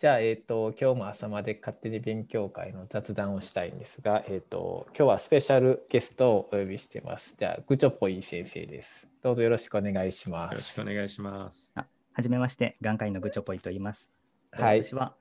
[0.00, 7.34] じゃあ、えっ、と、今日も朝まで勝手に勉強会の雑談をしたいんですが、えっ、と、今日はスペシャルゲストをお呼びしてます。
[7.36, 9.10] じゃあ、グチョポイ先生です。
[9.20, 10.74] どうぞよろしくお願いしまよろしす。
[10.74, 11.74] くお願いします。
[11.76, 11.84] あ
[12.14, 14.10] はじめまして、眼科医のグチョポイと言います。
[14.52, 15.16] はい私は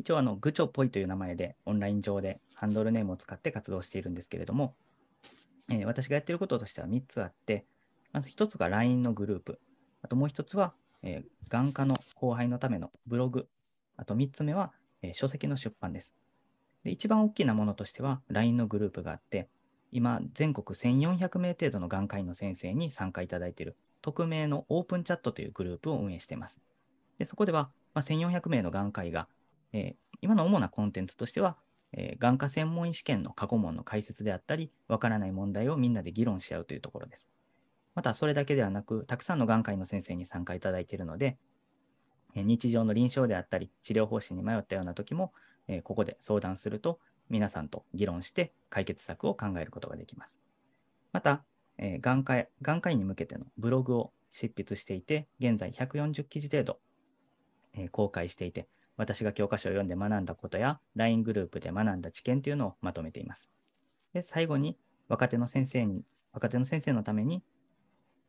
[0.00, 4.74] 一応あのグチョポイという名前でオンライン上でハンドルネームを使って活動しているんですけれども、
[5.70, 7.66] えー私がやっていることとしては3つあって、
[8.14, 9.60] まず1つが LINE のグループ、
[10.00, 10.72] あともう1つは、
[11.02, 13.46] えー眼科の後輩のためのブログ、
[14.02, 16.14] あと3つ目は、えー書籍の出版です。
[16.84, 19.48] で一番大きなものとしては LINE のグループがあって、
[19.92, 26.60] 今全国1400名程度の眼科医の先生に参加いただいている匿名のオープンチャットというグループを運営しています。
[27.18, 29.28] でそこでは、まあ、1400名の眼科医が、
[29.72, 31.56] えー今の主なコンテンツとしては、
[31.92, 37.28] えー眼科専門医試験の過去問の解説であったり、わからない問題をみんなで議論し合うというところです。
[37.94, 41.36] また、それだけではなく、たくさんの眼科医の先生に参加いただいているので、
[42.34, 45.32] 日常の臨床であったり、治療方針に迷ったような時も、
[45.68, 50.40] えここで相談すると、皆さんと議論して解決策を考えることができます。
[51.12, 51.44] また、
[51.78, 56.80] え眼科眼科医に向けてのブログを執筆していて、現在140記事程度、
[57.74, 63.50] え公開していて、私が教科書を読んで学んだことや、LINE グループで学んだ知見というのをまとめています。
[64.12, 67.42] で、最後に、若手の先生に、若手の先生のために、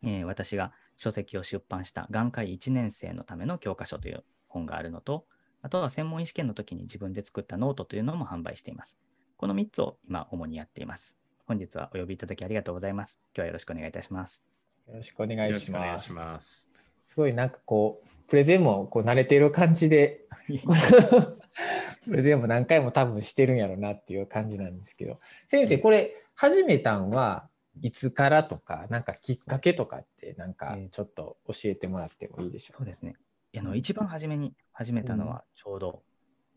[0.03, 5.25] え私が書籍を出版した眼科医1年生のための教科書という本があるのと、
[5.61, 8.99] あとは専門医試験の時に自分で作ったノートというのも販売しています。
[9.35, 11.17] この3つを今主にやっています。
[11.45, 13.19] 本日はお呼びいただきありがとうございます。
[13.35, 14.43] 今日はよろしくお願いいたします。
[14.87, 16.13] よろしくお願いします。
[16.13, 16.69] ます。
[17.09, 20.21] すごいなんかこう、プレゼンもこう慣れている感じで、
[22.05, 27.49] プレゼンも何回も多分してるんやろうなっていう感じなんですけど、先生、これ始めたんは
[27.81, 33.15] いつからとか、なんかきっかけとかって、なんかちょっと教えてもらってもいいでしょそうですね。
[33.57, 36.03] あの一番初めに始めたのはちょうど、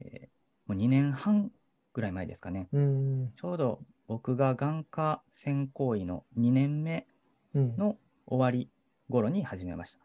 [0.00, 0.36] えー
[0.66, 1.52] もう2年半
[1.92, 2.68] ぐらい前ですかね。
[2.72, 2.78] う。
[2.78, 3.32] うん。
[3.36, 7.06] ちょうど僕が眼科専攻医の2年目
[7.54, 7.76] うん。
[7.76, 7.96] の
[8.26, 8.68] 終わり
[9.08, 10.00] 頃に始めました。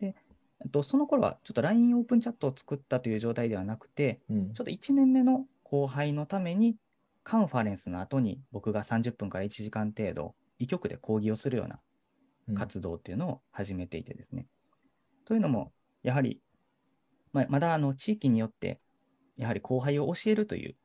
[0.00, 0.14] で、
[0.60, 6.76] えっとその頃はちょっと LINE オープンチャットを作ったという状態ではなくて、うんちょっと1年目の後輩のために
[7.24, 11.80] カンファレンスの後に僕が30分から1時間程度、医局で講義をするような
[12.48, 14.46] うん活動っていうのを始めていてですね。
[15.24, 15.72] というのも、
[16.02, 16.42] やはり、
[17.32, 18.80] まあまだあの地域によって、
[19.36, 20.76] やはり後輩を教えるという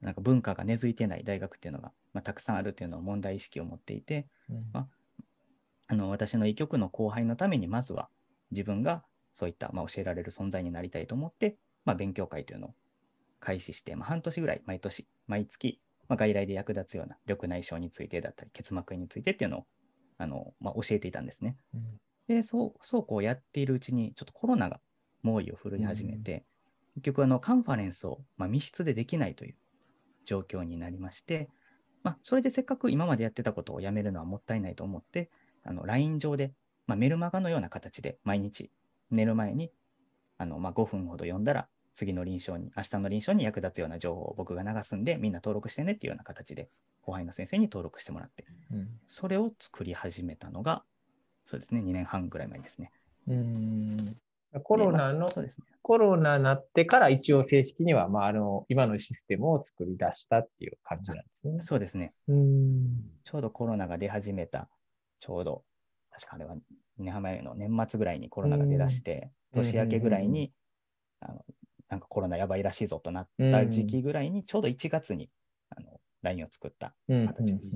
[0.00, 4.88] なんか文化が根付いてない大学っていうのが、まあ、たくさんあるというのを問題意識を持っていて、うんま
[5.88, 8.08] あの私の医局の後輩のためにまずは
[8.50, 12.74] 自分がそういった、まあ、教えられる存在になりたいと思って、まあ、勉強会というのを
[13.38, 19.66] 開始して、まあ、半年ぐらい毎年、毎月、まあ、外来で役立つような緑内障についてだったり、結膜炎についてっていうのを
[20.18, 21.56] あの、まあ、教えていたんですね。
[21.74, 21.80] うん
[22.28, 24.80] で、そう、そうこうやっているうちに、ちょっとコロナが
[25.22, 26.44] 猛威を振るい始めて、
[26.96, 29.54] 結局あの、カンファレンスを、まあ、密室でできないという
[30.24, 31.48] 状況になりまして、
[32.02, 35.30] まあ、それでせっかく今までやってたことをやめるのはもったいないと思って、
[35.62, 36.52] あの、LINE 上で、
[36.86, 38.70] まあ、メルマガのような形で毎日
[39.10, 39.70] 寝る前に、
[40.38, 46.68] あの、まあ、5分ほど読んだら、次の臨床に、明日の臨床に役立つような情報を僕が流すんで、みんな登録してねっていうような形で、
[47.00, 50.84] 後輩の先生に登録してもらって、うんそれを作り始めたのが、
[51.46, 52.90] そうですね、2年半ぐらい前ですね。
[53.26, 53.96] うん
[54.62, 55.66] コロナでまのあそうですね。
[55.82, 61.62] コロナになってから一応正式には、まあ、あの今のシステムを作り出したっていう感じなんですね。
[61.62, 62.12] そうですね。
[62.28, 64.68] うんちょうどコロナが出始めた、
[65.20, 65.62] ちょうど、
[66.10, 66.58] 確かあれは2
[66.98, 69.30] 年半前の年末ぐらいにコロナが出だして、うん
[69.62, 70.52] 年明けぐらいに、
[71.20, 71.42] あの
[71.88, 75.30] なんかコロナやばいらしいぞとなった時期ぐらいに、ちょうど1月に
[75.70, 77.72] あの LINE を作ったうん形です。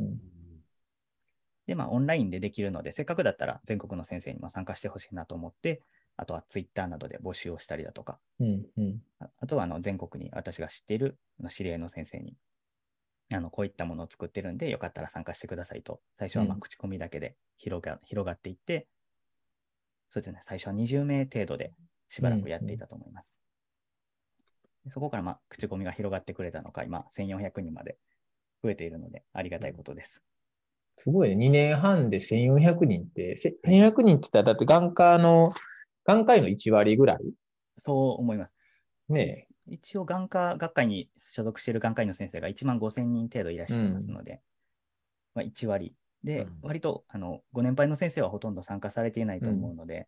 [1.67, 5.83] で、まあ、オンラインでできるので、せっかくだったら全国の先生にも参加してほしいなと思って、
[6.17, 9.03] あとは Twitter などで募集をしたりだとか、うんうん。
[9.21, 11.17] ああとはあの全国に私が知っている
[11.49, 12.37] 知り合いの先生に
[13.33, 18.89] あのこういったものを作ってるんで、よかったら参加してくださいと、最初はま口コミだけで広が,、広がっていって、
[20.09, 21.73] そうですね、最初は20名程度で
[22.09, 23.33] しばらくやっていたと思います。
[24.85, 27.99] でそこからまあ口コミが広がってくれたのか、今1400人まで
[28.63, 30.23] 増えているので、ありがたいことです。
[30.97, 31.47] すごいね。
[31.47, 35.51] 2年半で1400人って、せ1400人って言ったら、だって眼科の、
[36.05, 37.19] 眼科医の1割ぐらい？
[37.79, 38.53] そう思います。
[39.09, 44.41] ね一応、眼科学会に所属している眼科医の先生が1万5000人程度いらっしゃいますので、
[45.35, 45.95] まあ、1割。
[46.23, 50.07] で、うん割とあのご年配の先生はほとんど参加されていないと思うので、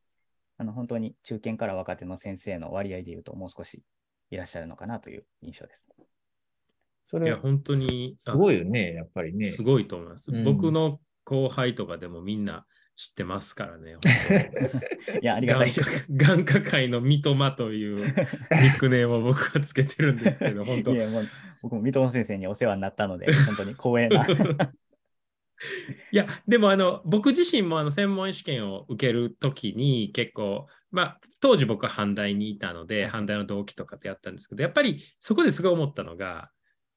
[0.58, 3.82] あの本当に中堅から若手の先生の割合でいうと、もう少し
[4.32, 5.88] いらっしゃるのかなという印象です。
[7.04, 9.50] それいや、、本当に、あすごいよね、やっぱりね。
[9.50, 10.32] すごいと思います。
[10.32, 13.96] うん僕の後輩とかでもみんな知ってますからね。
[15.22, 16.06] いや、ありがたいです。
[16.10, 20.94] 眼科界の三笘というニックネームを僕はつけてるんですけど、本当。
[20.94, 21.28] いや、もう
[21.62, 24.26] 僕も三笘先生にお世話になったので、本当に光栄な。
[26.10, 36.50] いや、でもあの僕自身もあの専門試験を受けるときに結構、まあ、当時僕は阪大にいたので、阪大の同期とかでやったんですけど、やっぱりそこですごい思ったのが、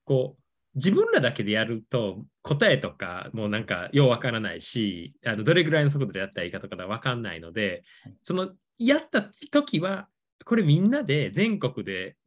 [0.04, 0.42] こう、
[0.76, 7.84] 自分らだけでやると答えとかもうなんかようわからないしあのどれぐらいの速度でやったらいいかとかわかんないので
[8.24, 9.22] そのやった
[9.52, 10.10] 時は
[10.44, 12.18] これみんなで全国で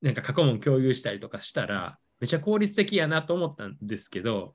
[0.00, 4.54] なんか過去問共有したりとかしたらめちゃ効率的やなと思ったんですけど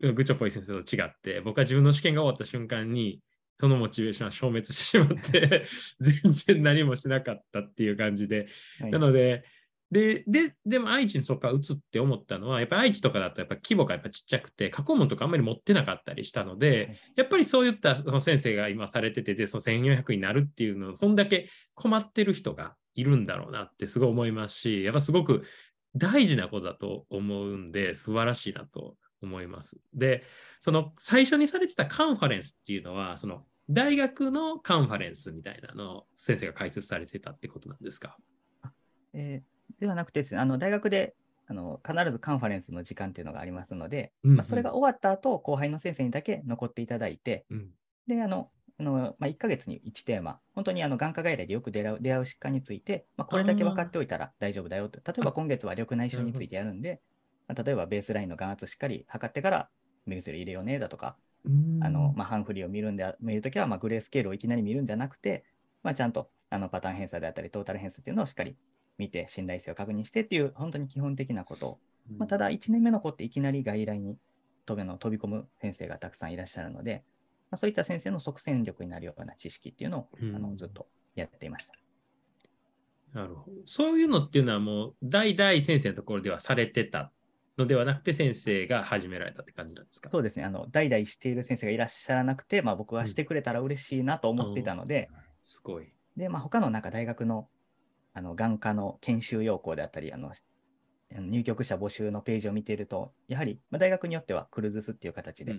[0.00, 3.20] グチョポイ先生と違って僕は自分の試験が終わった瞬間に
[3.58, 5.64] そのモチベーションは消滅してしまって
[6.00, 8.46] 全然何もしなかったっていう感じで、
[8.80, 9.44] はい、なので
[9.90, 11.60] で、で、でも愛知にそこから移っ
[11.90, 25.42] て思ったのは、やっぱ愛知とかだとやっぱ規模がやっぱちっちゃくて、過去問とかあんまり持ってなかったりしたので、やっぱりそういったその先生が今されてて、で、その1400になるっていうのを、そんだけ困ってる人がいるんだろうなってすごい思いますし、やっぱすごく
[25.96, 29.78] 大事なことだと思うんで、素晴らしいなと思います。
[29.94, 30.24] で、
[30.60, 38.16] その最初にされてたカンファレンスっていうのは、その大学のカンファレンスみたいなのを先生が解説されてたってことなんですか？
[39.12, 41.14] えーではなくてですね、あの大学で
[41.46, 47.70] あの必ずカンファレンスの時間っていうのがありますので、うんうん、まあ、それが終わった後後輩の先生にだけ残っていただいて、うん、
[48.06, 55.00] であのあのまあ、1ヶ月に1テーマ、本当にあの眼科外来でよく出会う出会う疾患について、まあ、これだけ分かっておいたら大丈夫だよと。
[55.06, 57.00] 例えば今月は緑内障についてやるんで、まあ、
[57.54, 59.68] 例えばベースラインの眼圧しっかり測ってから
[60.06, 61.16] 目薬入れようねだとか、
[61.82, 65.44] あのまあ、ハンフリーを見るんで見るときはまあグレースケールをいきなり見るんじゃなくて、
[65.82, 68.56] まあ、ちゃんとあのパターン偏差であったりトータル偏差っていうのをしっかり
[68.98, 71.78] 見て信頼性を確認してっていう本当に基本的なこと、
[72.18, 74.18] まあ、ただ1年目の子っていきなり外来に
[74.66, 77.04] 飛びの飛び込む先生がたくさんいらっしゃるので、
[77.50, 81.74] まあ、そういった先生の即戦力になるような知識っていうのを、あのずっとやっていました。
[83.12, 83.56] なるほど。
[83.64, 87.10] そういうのっていうのはもう代々先生のところではされてた
[87.60, 90.10] のではなくて先生が始められたって感じなんですか？
[90.10, 90.44] そうですね。
[90.44, 95.92] あの代々している先生がいらっしゃらなくて、まあ、僕はしてくれたら嬉しいなと思っていたので、うん、すごい。
[96.16, 97.48] で、まあ、他のなんか大学の
[98.12, 100.32] あの眼科の研修要項であったりあの
[101.12, 105.54] 入局者募集のページを見ているとやはり、まあ、大学によってはクルーズスっていう形で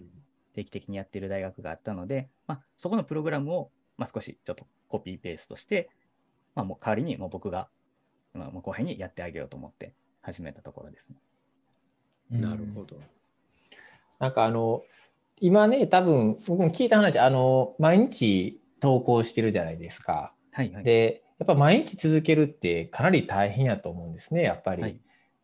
[0.53, 5.89] 定期的にやっている大学があったので、うん、まあ、そこのプログラムを、まあ、少しちょっとコピーペーストして、
[6.55, 7.69] まあ、もう代わりにもう僕が、
[8.33, 11.15] まあ、後輩にやってあげようと思って始めたところですね。
[12.31, 12.97] なるほど。
[14.19, 14.83] なんかあの
[15.39, 20.33] 今ね多分僕も聞いた話あの毎日投稿してるじゃないですか。
[20.51, 24.81] はいはい、でやっぱ毎日続けるってかなり大変やと思うんですね、やっぱり。
[24.83, 24.99] はい、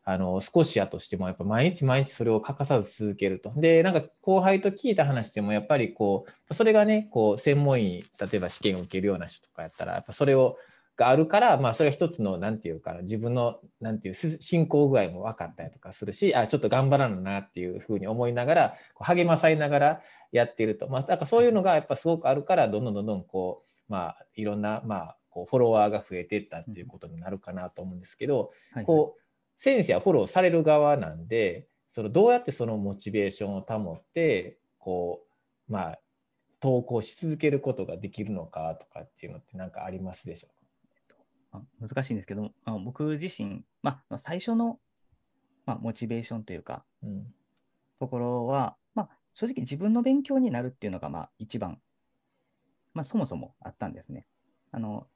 [0.09, 3.51] あの少しやとしても、やっぱ毎日毎日それを欠かさず続けると。
[3.55, 10.57] で、なんか後輩と聞いた話でも、やっぱりこう、それがね、こう専門医、例えば試験を受けるような人とかやったら、やっぱそれを
[10.97, 20.01] があるから、まあ、それが一つの、なんていうかな、自分の、なんていう、進行具合も分かったりとかするし、あ、ちょっと頑張らななっていうふうに思いながら、励まされながら
[20.31, 20.89] やっていると。
[20.89, 29.21] まあ、だからそういうのがやっぱすごくあるから、どんどんどんどん、こう、まあ、いろんな、まあ、こうフォロワーが増えていったっていうことになるかなと思うんですけど、はいはい、こう
[29.61, 35.21] 先生はフォローされる側なんでそのどうやってそのモチベーションを保ってこ
[35.69, 35.99] うまあ
[36.59, 40.49] 投稿し続けることができるのかとかっていうのって何かありますでしょう？
[40.49, 40.55] か
[41.79, 44.79] 難しいんですけどあ僕自身、まあ、最初の、
[45.65, 47.27] まあ、モチベーションというか、うん、
[47.99, 51.79] ところは、まあ、正直自分の勉強になるっていうのがまあ一番、
[52.93, 54.27] まあ、そもそもあったんですね。
[54.71, 55.07] あの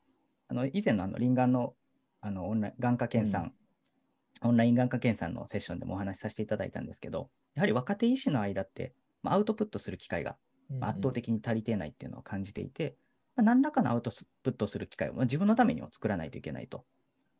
[0.48, 1.74] あの以前のあの臨眼の
[2.22, 8.94] あのオンライン眼科検査、うん、オンライン眼科検査のセッションでもお話しさせていただいたんですけど、やはり若手医師の間って、
[9.24, 10.38] まあ、アウトプットする機会が
[10.82, 12.96] 圧倒的に足りてないっていうのを感じていて、
[13.36, 14.12] まあ、何らかのアウト
[14.44, 16.86] プットする機会を、まあ、自分のためにも作らないといけないと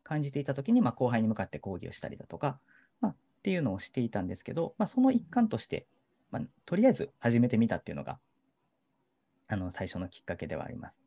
[0.02, 2.58] 感じていたときに、まあ、後輩に向かって講義をしたりだとか、
[3.00, 5.86] まあ、っていうのをしていたんですけど、まあ、その一環として、
[6.30, 8.18] まあ、とりあえず始めてみたっていうのが、
[9.48, 11.02] あの最初のきっかけではあります。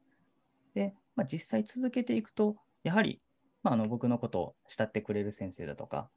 [0.75, 3.21] で、まあ、実際続けていくと、やはり、
[3.63, 6.09] まあ、あの僕のことを慕ってくれる先生だとか、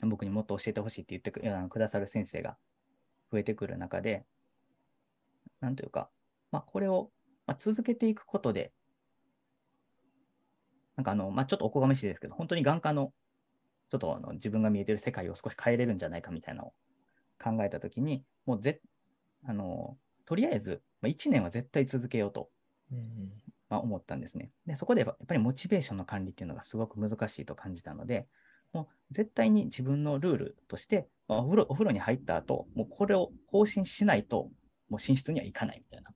[0.00, 2.56] 僕にもっと教えてほしいって言ってくださる先生が
[3.32, 4.24] 増えてくる中で、
[5.60, 6.10] なんというか、
[6.50, 7.10] まあ、これを、
[7.46, 8.72] ま続けていくことで、
[10.96, 13.12] なんかあの、まあ、ちょっとおこがましいですけど、本当に眼科の、
[13.90, 16.72] ちょっとあの自分が見えてる世界を少し変えれるんじゃないかみたいなのを
[17.42, 18.80] 考えたときに、もうぜ
[19.46, 22.50] あの、とりあえず、まあ、1年は絶対続けようと
[23.68, 24.50] まあ、思ったんですね。
[24.66, 28.26] で、そこでやっぱりモチベーションの管理っていうのがすごく難しいと感じたので、
[28.72, 34.50] もう絶対に自分のルールとして、まあ、お風呂お風呂に入った後、もうこれを更新しないと、
[34.88, 36.10] もう寝室には行かないみたいな。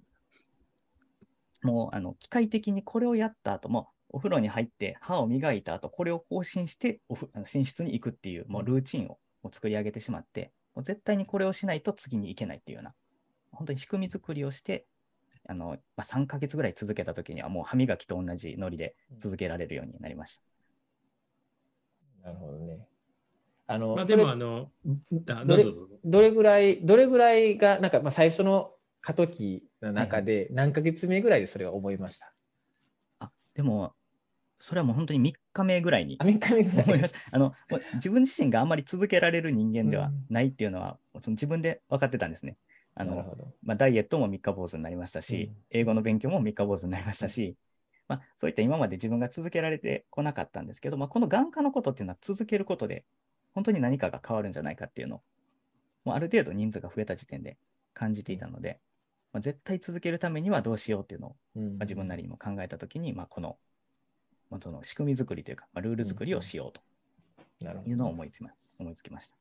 [1.62, 12.94] もうあの機械的にこれをやった後も、お風呂に入って歯を磨いた後、これを更新しておふあの寝室に行くっていうもうルーチンをもう作り上げてしまって、もう絶対にこれをしないと次に行けないっていうような、
[13.52, 14.86] 本当に仕組み作りをして、
[15.48, 22.28] あのまあ、3ヶ月ぐらい続けた時にはもう歯磨きと同じノリで続けられるようになりました。
[22.28, 22.86] なるほどね。
[23.66, 24.70] あの、まあ、でもあの、
[25.28, 25.64] あどれ
[26.04, 32.32] どれぐらい、どれぐらいが、なんか、まあ、最初の過渡期の中で、何ヶ月目ぐらいでそれは思いました？
[33.20, 33.94] あでも、
[34.58, 36.34] それはもう本当に3日目ぐらいに思い
[37.00, 37.18] ました。
[37.32, 37.52] あの
[37.94, 42.56] 自分自身があんまり続けられる人間ではうんないっていうのは、その自分で分かってたんですね。
[42.94, 43.24] あの。
[43.64, 47.56] まあ、ダイエットも三日坊主になりましたし、うん英語の勉強も三日坊主になりましたし、
[48.08, 53.04] まあ、そういった今まで自分が続けられてこなかったんですけど、まあ、この眼科のことっていうのは続けることで、
[53.54, 55.20] 本当に何かが変わるんじゃないかっていうのを、
[56.04, 57.56] もうある程度人数が増えた時点で
[57.94, 58.78] 感じていたので、
[59.32, 63.56] まあ、絶対続けるためにはどうしようっていうのを、うんまあ、自分なりにも考えたときに、まあ、この、
[64.50, 66.80] まあ、その仕組み作りというか、まあ、ルール作りをしようと
[67.86, 69.36] いうのを思いつきま思いつきました。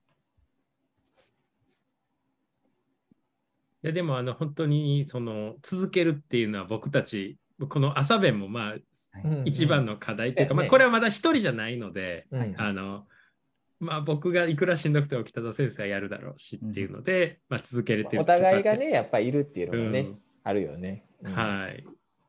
[3.84, 8.76] いやでもあの本当にその続けるっていうのは僕たちこの朝弁もまあ
[9.46, 12.56] 一番の課題というか、まあ、これはまだ一人じゃないので、うん。
[12.58, 13.06] あの
[13.82, 21.04] まあ、僕がいくらしんどくても北田先生はやるだろうしっていうので、まあ、続けれてるお互いがね、やっぱりいるっていうのがね、うんあるよね。
[21.22, 21.86] うんはい。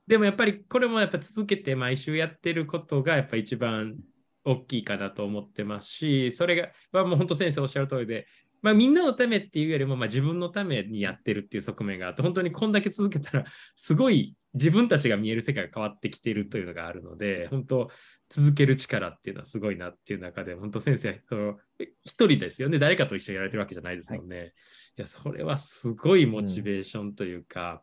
[0.06, 3.96] でもやっぱりこれもやっぱ続けて毎週やってることがやっぱ一番
[4.44, 8.26] 大きいかなと思ってますし、それが、まあ、もう本当先生おっしゃる通りで、
[8.60, 13.44] まあ、みんなのためっていうよりも、まあ、自分のためにやってるっていう側面があって、本当にこんだけ続けたら、
[13.76, 17.90] すごい自分たちが見える世界が変わってきてるというのがあるので、本当
[18.28, 21.58] 続ける力っていうのはすごいなっていう中で、本当先生、その
[22.04, 24.52] 一人ですよね、誰かと一緒にやられてるわけじゃないですもんね。
[24.96, 27.82] い、や、それはすごいモチベーションというか、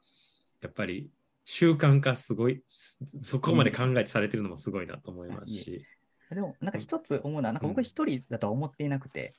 [0.62, 1.10] やっぱり
[1.46, 5.86] 習慣化すごい、そこまで考えてされてるのもすごいなと思いますし。
[6.30, 7.74] でも、なんか一つ思うのは、なんかうん。
[7.74, 9.34] 僕一人だとは思っていなくて、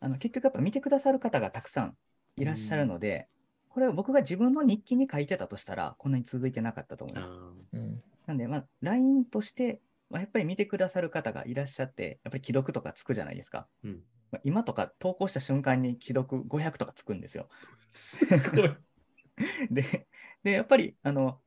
[0.00, 1.94] あの結局やっぱ見てくださる方がたくさん
[2.36, 3.28] いらっしゃるので、
[3.70, 7.76] これを僕が自分の日記に書いてたとしたら、こんなに続いてなかったと思いあます。
[7.76, 13.66] ーうんなんで、まあ、LINE として、まあ、やっぱり見てくださる方がいらっしゃって、やっぱり既読とかつくじゃないですか。
[13.82, 14.00] うん、
[14.30, 17.48] まあ、今とか投稿した瞬間に既読500とかつくんですよ。
[17.90, 18.70] すごい。
[19.70, 20.06] で、
[20.42, 21.40] でやっぱりあの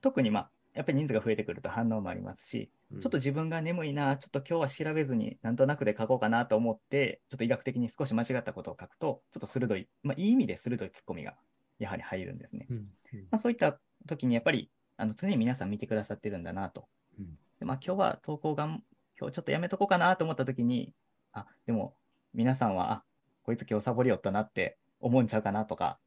[0.00, 11.36] 特に、まあ、やっぱり人数が増えてくると反応もありますし、ちょっと自分が眠いな、ちょっと今日は調べずになんとなくで書こうかなと思って、ちょっと医学的に少し間違ったことを書くと、ちょっと鋭い、まあ、いい意味で鋭いツッコミが
[11.80, 12.66] やはり入るんですね。
[12.70, 12.80] うん、う
[13.16, 16.86] んまあ、そういった時にやっぱりあの常に皆さん見てくださってるんだなと。
[17.18, 18.82] うんでまあ、今日は投稿がん、
[19.18, 20.94] 今日ちょっとやめとこうかなと思った時に、
[21.32, 21.94] あでも
[22.32, 23.04] 皆さんは、あ
[23.42, 25.98] こいつ今日サボりよったなって思うんちゃうかなとか、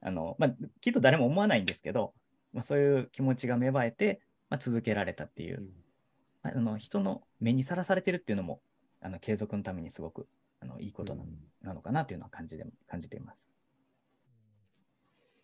[0.00, 2.14] あのまあ、きっと誰も思わないんですけど、
[2.52, 5.66] まあ、そういう気持ちが芽生えて、まあ、続けられたっていうう、ん
[6.42, 8.60] まああの人の目にさらされてるっていうのも
[9.00, 10.28] あの継続のためにすごく
[10.60, 11.24] あのいいことな,、
[11.62, 13.48] なのかなというのは感じで感じています。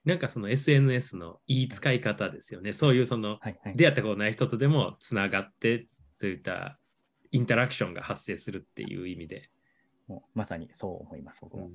[0.04, 2.73] なんかその SNS のいい使い方ですよね。
[2.73, 6.78] そういうそのはいはい、出会ったことない人とでもつながって、そういった
[7.30, 9.50] インタラクションが発生するっていう意味で。
[10.09, 11.71] もうまさにそう思います、僕も。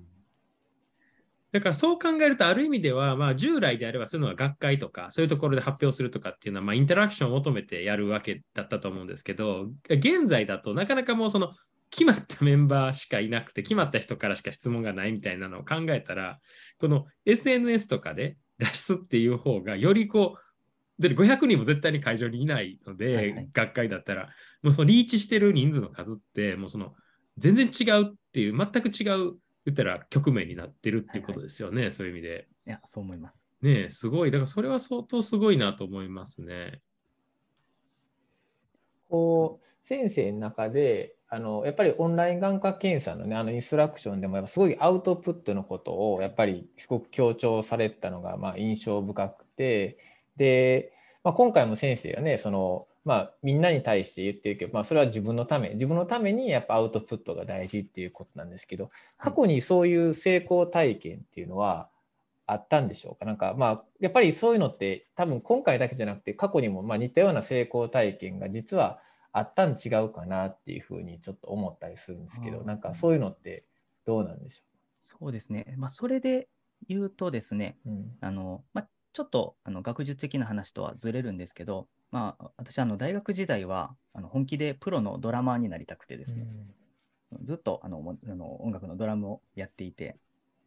[1.52, 11.54] だからそう考えると、ある意味では、まあ、従来であればそういうのは学会とか、そういうところで発表するとかっていうのは、まあ、インタラクションを求めてやるわけだったと思うんですけど、現在だとなかなかもうその
[11.90, 16.40] 決まったメンバーしかいなくて、決まった人からしか質問がないみたいなのを考えたら、
[16.80, 24.30] この SNS とかで出すっていう方が、よりこう、だって500人も絶対に会場にいないので、はいはい学会だったら、
[24.64, 26.96] もうそのリーチしてる人数の数って、もうその
[27.38, 32.48] 全然違うっていう、全く違う、言ったら局面になってるっていうことですよね、そういう意味で。
[32.66, 33.48] いや、そう思います。
[33.62, 34.32] ねえ、すごい。
[34.32, 36.82] だからそれは相当すごいなと思いますね。
[39.10, 49.98] こう先生の中であのやっぱりオンライン眼科検査のねあのインストラクションでもやっぱすごいアウトプットのことをやっぱりすごく強調されてたのがまあ印象深くて
[50.38, 50.94] で、
[51.24, 61.90] まあ、今回も先生はねそのまあみんなに対して言ってるけど、まあ、それは自分のため自分のためにやっぱアウトプットが大事っていうことなんですけど過去にそういう成功体験っていうのは
[62.46, 63.26] あったんでしょうか？
[63.26, 69.00] なんかまあやっぱりそういうのって多分今回だけじゃなくて過去にもまあ似たような成功体験が実は
[69.38, 73.66] あったん違うかなっていうふうにちょっと思ったりするんですけどなんかそういうのって
[74.06, 74.64] どうなんでしょ
[75.00, 75.76] そうですね。
[75.78, 76.50] まあ、それで
[76.88, 78.18] 言うとですね、う、うん。
[78.20, 86.48] あのまあ、ちょっとあの学術的な話とはずれるんですけど、まあ、私あの大学時代はあの本気でプロのドラマーになりたくてですね、
[87.44, 90.18] ずっとあのもあの音楽のドラムをやっていて、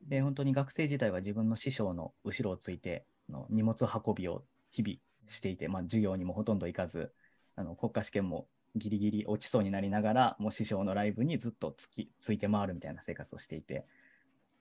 [0.09, 4.97] で、本当に学生時代は自分の師匠の後ろをついて、あの荷物運びを日々
[5.29, 7.12] していて、まあ、授業にもほとんど行かず、
[7.57, 8.47] あの国家試験も
[8.77, 13.87] ギリギリ落ちそうになりながら、もう師匠のライブにずっとつきついて回るみたいな生活をしていて、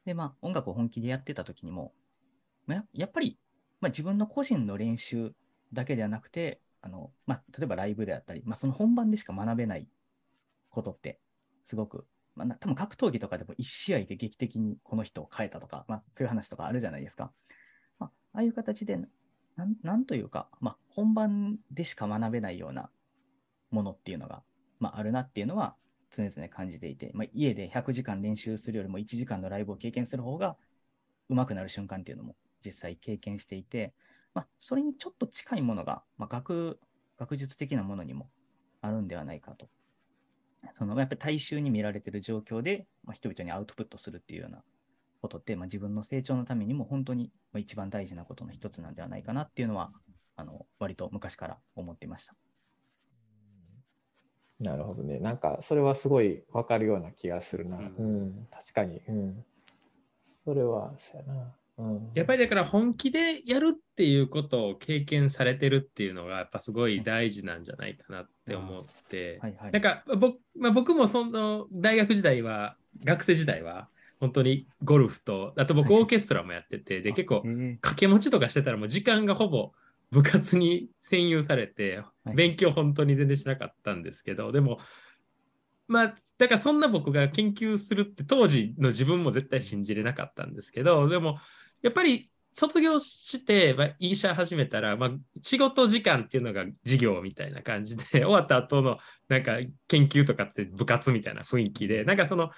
[0.05, 1.93] で、まあ、音楽を本気でやってた時にも、
[2.65, 3.37] まあ、やっぱり、
[3.81, 5.33] まあ、自分の個人の練習
[5.73, 9.87] だけではなくて、あのまあ、例えばライブであったり、まあ、その本番でしか学べない
[10.69, 11.19] ことって、
[11.65, 17.31] すごく、まあ、な多分格闘技とかでも1試合で劇的にこの人を変えたとか、まあ、そういう話とかあるじゃないですか。
[17.99, 18.97] まあ、ああいう形で、
[19.55, 22.89] ななんというか、まあ、本番でしか学べないような
[23.71, 24.43] ものっていうのが、
[24.79, 25.75] まあ、あるなっていうのは
[26.11, 30.57] 常々感じていて、まあ、家で100時間練習するよりも1時間のライブを経験する方が
[31.29, 32.35] 上手くなる瞬間っていうのも
[32.65, 33.93] 実際経験していて、
[34.33, 36.79] まあ、それにちょっと近いものが、まあ、学
[37.17, 38.29] 学術的なものにも
[38.81, 39.67] あるんではないかと。
[40.73, 44.61] そのやっぱり大衆に見られてる状況で、まあ、人々にアウトプットするっていうような
[45.21, 49.91] ことって、まあ、自分の成長のためにも本当に一番大事なことの一つなんではないかなっていうのは
[50.35, 52.35] あの割と昔から思っていました。
[54.59, 55.19] なるほどね。
[55.19, 57.77] なんかそれはすごいわかるような気がするな。
[57.77, 59.01] ううんん、確かに。
[59.07, 59.45] うん。
[60.43, 61.53] それは、そうやな。
[61.79, 72.75] うん、やっぱりだから本気でやるっていうことを経験されてるっていうのがやっぱすごい大事なんじゃないかなって思って、はいはいなんか僕,、まあ、僕もその大学時代は
[73.05, 73.87] 学生時代は
[74.19, 77.43] 本当にゴルフとあと僕はいオーケストラもやっててで結構
[77.81, 79.71] 掛け持ちとかしてたらもう時間がほぼ
[80.11, 82.35] 部活に占有されてはい。
[82.35, 84.79] 勉強本当に全然しなかったんですけどでも
[85.87, 91.39] まあだからそんな僕が研究するって当時の自分も絶対信じれなかったんですけどでも
[91.81, 95.09] やっぱり卒業して、まあ、医者始めたら、まあ、
[95.43, 98.97] 仕事時間っていうのが授業みたいな感じで 終わった後の
[99.27, 102.51] なんか研究とかって部活みたいな雰囲気でなんかその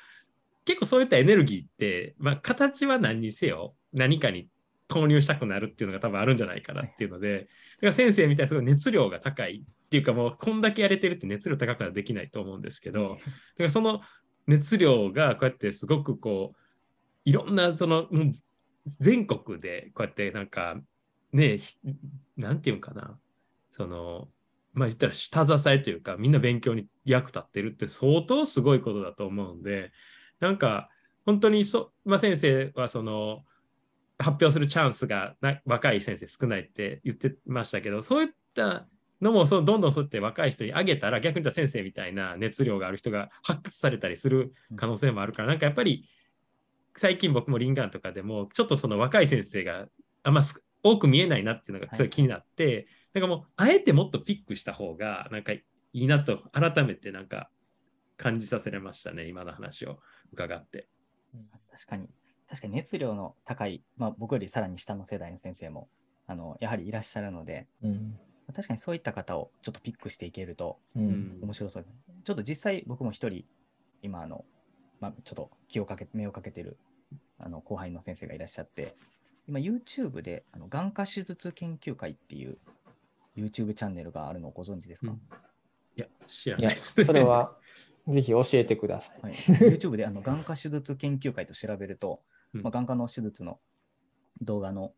[0.64, 4.48] 結構そういったエネルギーって、まあ、形は何にせよ何かに
[4.92, 7.48] 投入したくなるっていうのが多分あるんじゃないかなっていうので、だか
[7.88, 13.22] ら先生みたいにすごい熱量が高いっていうかもうこんだけやれてるって熱量高くはできないと思うんですけど、だか
[13.64, 14.02] らその
[14.48, 16.58] 熱量がこうやってすごくこう
[17.24, 18.34] いろんなそのうん
[19.00, 20.76] 全国でこうやってなんか
[21.32, 21.76] ねひ
[22.36, 23.18] なんていうんかな
[23.70, 24.28] その
[24.74, 29.92] まあ言ったら下支えというかみんな勉強に役立ってるって相当すごいことだと思うんで
[30.42, 30.90] なんか
[31.26, 33.44] 本当にそ、まあ、先生はその
[34.22, 38.88] 発表するチャンスがな若い先生少ないって言ってましたけどそういった
[39.22, 46.10] のもそうどんどんそうやって若い人にあげたら逆に言ったら先生みたいな熱量がある人が発掘されたりする可能性もあるから、なんかやっぱり
[46.98, 49.86] 最近僕もリンガンとかでもちょっとその若い先生が
[50.24, 57.50] あんます多く見えないなっていうのが気になって、なんかもうあえてもっとピックした方がなんかいいなと改めてなんか
[58.18, 60.00] 感じさせられましたね今の話を
[60.34, 60.88] 伺って。
[61.72, 62.08] 確かに、
[62.52, 65.88] 確かに熱量の高い、まあ、僕よりさらに下の世代の先生も
[66.28, 68.20] あのやはりいらっしゃるので、うん。
[68.54, 71.00] 確かにそういった方をちょっとピックしていけるとう。
[71.00, 71.96] うんん面白そうです。
[72.26, 73.46] ちょっと実際僕も一人、
[74.02, 74.44] 今あの、
[75.00, 76.78] まあ、ちょっと気をかけ、目をかけてる
[77.40, 78.96] あの後輩の先生がいらっしゃって、
[79.48, 82.58] 今 YouTube であの眼科手術研究会っていう
[83.38, 85.22] YouTube チャンネルがあるのをご存知ですか、うん
[85.94, 87.04] いや知らないですね。
[87.06, 87.58] それは、
[88.08, 89.20] ぜひ教えてください。
[89.22, 93.60] はい、YouTube であの眼科手術研究会と調べると、うんまあ、眼科の手術の
[94.42, 94.94] 動画の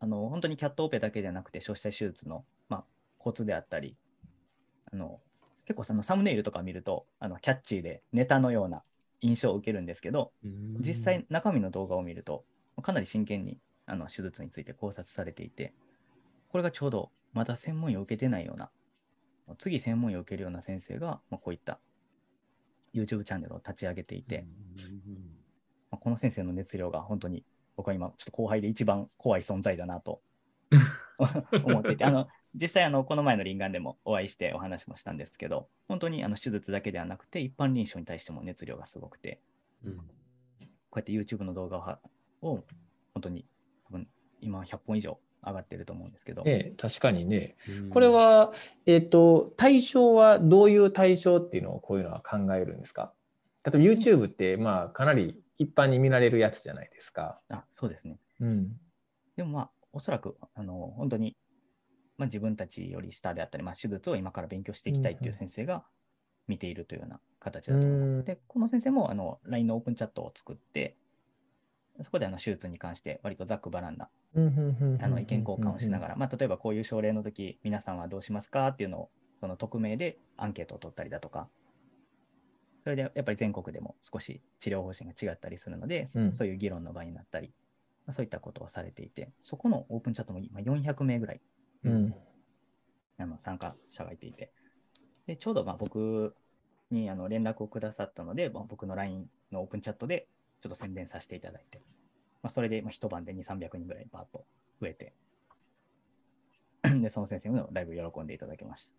[0.00, 2.84] あの本当にキャットオペだけではなくて消死体手術の、まあ、
[3.18, 3.96] コツであったり
[4.92, 5.20] あの
[5.64, 8.82] 結構そのサムネイルとか見るとあのキャッチーでネタのような
[9.20, 10.76] 印象を受けるんですけどうん。
[10.80, 12.44] 実際中身の動画を見ると
[12.82, 15.72] かなり真剣にあの手術について考察されていて
[16.48, 18.70] これがちょうどまだ専門医を受けてないような
[19.58, 21.78] 次専門医を受けるような先生が、まあ、こういった
[22.94, 25.31] YouTube チャンネルを立ち上げていて、まあ、
[26.02, 27.44] この先生の熱量が本当に
[27.76, 30.20] 僕は今ちょっと後輩で一番怖い存在だなと
[31.64, 39.40] 思っていてあの実際あのこの前の臨眼でもお会いしてお話もしたんですけど本当にあの手術だけではなくて一般臨床に対しても熱量がすごくて
[39.84, 39.96] うん。
[39.96, 40.02] こ
[40.96, 42.00] うやって YouTube の動画をは
[42.42, 42.64] を
[43.14, 43.46] 本当に
[43.86, 44.08] 多分
[44.40, 47.56] 今100本以上上がってると思うんですけど、ね、確かにね。
[47.68, 47.88] うん。
[47.90, 48.52] これは、
[48.86, 53.12] えっ、と、対象はどういう対象っていうのをこういうのは考えるんですか？
[53.64, 57.40] 例えば YouTube って、まあ、かなり一般に見られるやつじゃないですか。
[57.48, 58.76] あそうですねうん。
[59.36, 61.36] でもまあおそらくあの本当に、
[62.18, 65.84] まあ、自分たちより下であったり、まあ、手術を今から勉強していきたいっていう先生が
[66.48, 68.12] 見ているというような形だと思います。
[68.12, 70.96] うんでこの先生もあの LINE のオープンチャットを作って
[72.00, 74.38] そこであの手術に関して割とざっくばらんなあ
[75.08, 76.14] の意見交換をしながら。
[76.14, 81.48] ら、まあ、例えばこういう症例の時皆さんはどうしますかっていうのをその匿名でアンケートを取ったりだとか
[82.82, 86.34] それでやっぱり全国でも少し治療方針が違ったりするので、うん。
[86.34, 87.52] そういう議論の場になったり、
[88.06, 91.40] まあそういったことをされていて、そこのオープンチャットも今400名ぐらい
[91.84, 92.14] うん。
[93.18, 94.52] あの参加者がいていて、
[95.26, 96.34] でちょうどまあ僕
[96.90, 100.26] にあの連絡をくださったので、まあ、僕の LINE のオープンチャットで
[100.60, 101.82] ちょっと宣伝させていただいて、
[102.42, 104.44] まあ、それでまあ一晩で2、300人ぐらいバーッと
[104.80, 105.14] 増えて、
[107.00, 108.92] で、その先生もだいぶ喜んでいただきました。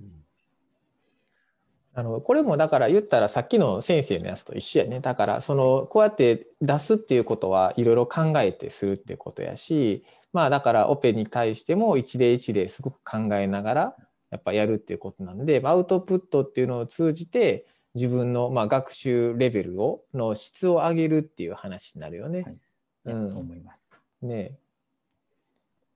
[1.95, 13.95] あのこれもだから言ったらさっきの先生のやつと一緒やねだからそのこうやって出すっていうことはいろいろ考えてするってことやしまあだからオペに対しても一例一例すごく考えながら
[14.31, 22.41] やっぱやるっていうことなんでアウトプットっていうのを通じて自分のまあ学習レベルをの質を上げるっていう話になるよね。
[22.41, 22.57] はい
[23.05, 23.91] そう思います。
[24.21, 24.63] ねえ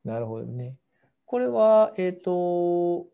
[0.08, 0.76] なるほどね。
[1.26, 3.08] これは、えっ、と、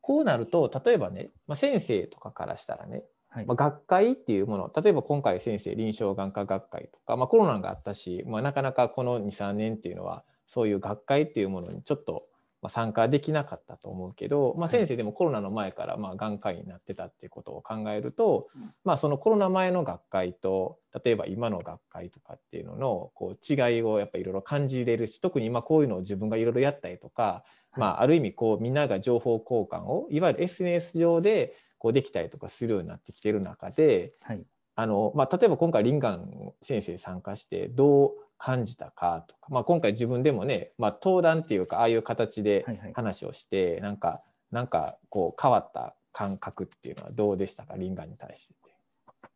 [0.00, 3.46] こうなると、例えばね、まあ、先生とかからしたらね、はい。
[3.46, 12.26] まあ、学会っていうもの、例えば今回先生、臨床眼科学会とか、まあ、コロナがあったし、まあ、なかなかこの2、3年っていうのは、そういう学会っていうものにちょっと
[12.66, 18.48] まあ参加できなかったと思うけど、まあ、先生でもコロナの前からまあ眼科医になってたっていうことを考えると、
[18.84, 27.44] まあ、そのコロナ前の学会と例えば今の学会とかっていうののこう違いをやっぱりいろいろ感じれるし特に今こういうのを自分がいろいろやったりとか、
[27.76, 34.44] まあ、ある意味こうみんなが情報交換をいわゆる SNS 上でこうできたりとかするようになってきてる中ではい。
[34.78, 48.76] あの、まあ、例えば今回リンガン先生参加してどう感じたかとか、まあ、今回自分でもね、まあ、登壇っていうかああいう形ではいはい話をして、なんかなんかこう変わった感覚っていうのはどうでしたかリンガンに対してって。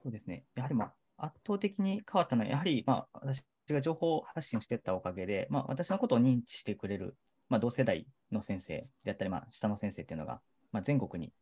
[0.02, 0.44] そうですね。
[0.54, 7.16] やはり、まあ、圧倒的に変わったのは、やはり、まあ、私が情報発信をしてたおかげで、まあ、私のことを認知してくれる、
[7.48, 10.40] まあ、同世代の先生であったり、まあ、下の先生っていうのが、
[10.72, 11.32] まあ、全国に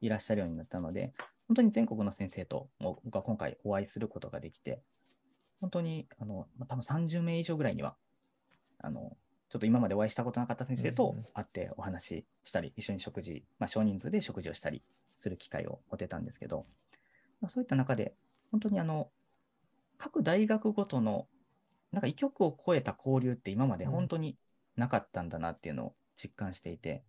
[0.00, 1.12] いらっしゃるようになったので、
[1.48, 4.80] 本当に全国の先生ともが今回お会いすることができて、
[5.64, 7.96] 本当に、あの、まあ、多分30名以上ぐらいには、
[8.78, 9.16] あの、
[9.48, 14.82] ちょっと今までお会いしたことなかった先生と会ってお話ししたり、一緒に食事、まあ、少人数で食事をしたり
[15.14, 16.66] する機会を持てたんですけど、
[17.40, 18.14] まあ、そういった中で、
[18.50, 19.08] 本当にあの、
[19.96, 21.28] 各大学ごとの、
[21.92, 24.36] なんか異曲を超えた交流って今まで本当に
[24.76, 27.04] なかったんだなっていうのを実感していて、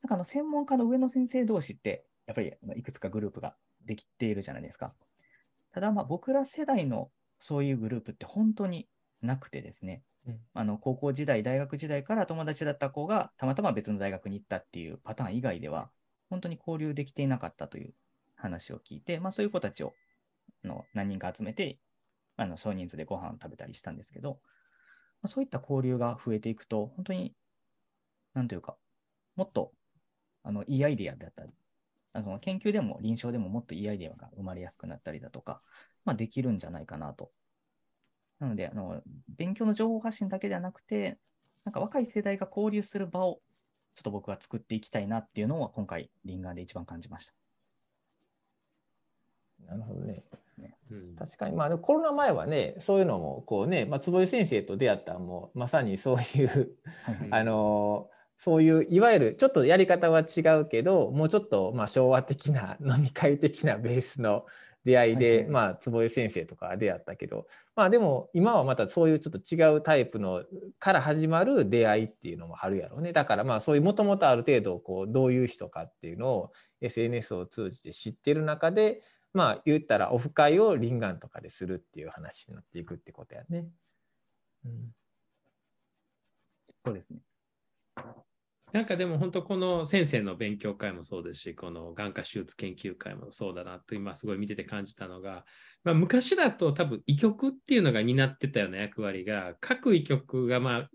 [0.00, 4.94] なんかあの専門家の上の先生同士って、やっぱりいくつかグループができているじゃないですか。
[5.72, 7.10] ただ、まあ僕ら世代の
[7.42, 8.86] そういうグループって本当に
[9.20, 10.38] なくてですね、うん。
[10.54, 15.90] あの高校時代、大学時代から友達だった子がたまたま別の大学に行ったっていうパターン以外では、
[16.30, 17.94] 本当に交流できていなかったという
[18.36, 19.92] 話を聞いて、まあ、そういう子たちを
[20.64, 21.80] あの何人か集めて、
[22.36, 24.38] あの少人数でご飯を食べたりしたんですけど、
[25.20, 27.34] まあ、そういった交流が増えていくと、本当に、
[28.34, 28.76] なんというか、
[29.34, 29.72] もっと
[30.44, 31.52] あのいいアイデアだったり、
[32.12, 35.62] あの研究でも臨床でももっといいアイデアが生まれやすくなったりだとか、
[36.04, 37.30] まあ、できるんじゃないかなと。
[38.38, 41.18] なのであの、勉強の情報発信だけではなくて、
[41.64, 43.40] なんか若い世代が交流する場を
[43.94, 47.34] ちょっと僕は作っていきたいなっていうのを今回、リンガーで一番感じました。
[49.66, 50.24] なるほどね。
[50.90, 56.76] うん確かにまあコロナ前はねそういうのもこうね、まあ、坪井先生と出会ったのもまさにそういう
[57.30, 58.10] あの
[58.44, 64.46] そういういわゆるちょっとやり方は違うけどもうちょっとまあ昭和的な飲み会的なベースの
[64.84, 70.42] 出会いで、はいはいまあ坪井先生とかは出会ったけどまあでも今はまたそういうちょっと違うタイプの
[70.80, 79.02] から始まる出会いっていうのもあるやろうねだからまあそういうもともとある程度こうどういう人かっていうのを SNS を通じて知ってる中で
[79.32, 83.68] まあ言ったらオフ会をリンガンとかでするっていう話になっていくってことやね。
[84.64, 84.90] うん
[86.84, 87.20] そうですね。
[88.72, 95.44] なんかでも本当この先生の勉強会もそうですし、この眼科手術研究会もそうだなと今すごい見てて感じたのが、
[95.84, 100.88] まあ、昔だと多分医局っていうのが担ってたような役割が、各医局がまあ、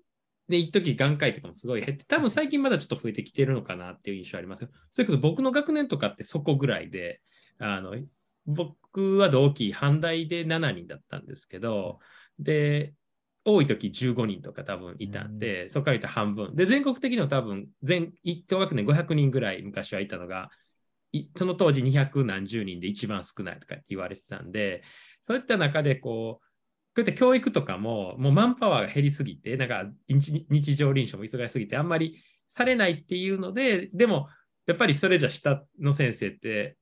[0.49, 4.67] で、一時眼科医とかもすごい減って、多分最近まだちょっと増えてきてるのかなっていう印象あります。
[4.91, 7.21] それこそ僕の学年とかってそこぐらいで、
[7.59, 7.95] あの
[8.47, 11.99] 僕は同期、阪大で7人だったんですけど、
[12.39, 12.93] で、
[13.47, 16.53] 多い時15人とか多分いたんで、そこから言ったら半分。
[16.53, 20.49] で、全国的には多分、全、一学年500人ぐらい昔はいたのが、
[21.13, 24.83] いその当時200何十人で一番少ないとかって言われてたんで、
[25.23, 34.27] そういった中でこう、こういった教育とかも、もうマンパワーが減りすぎて、なんか日日常臨床も忙しすぎて、あんまりされないっていうので、でも、
[34.65, 36.75] やっぱりそれじゃ下の先生って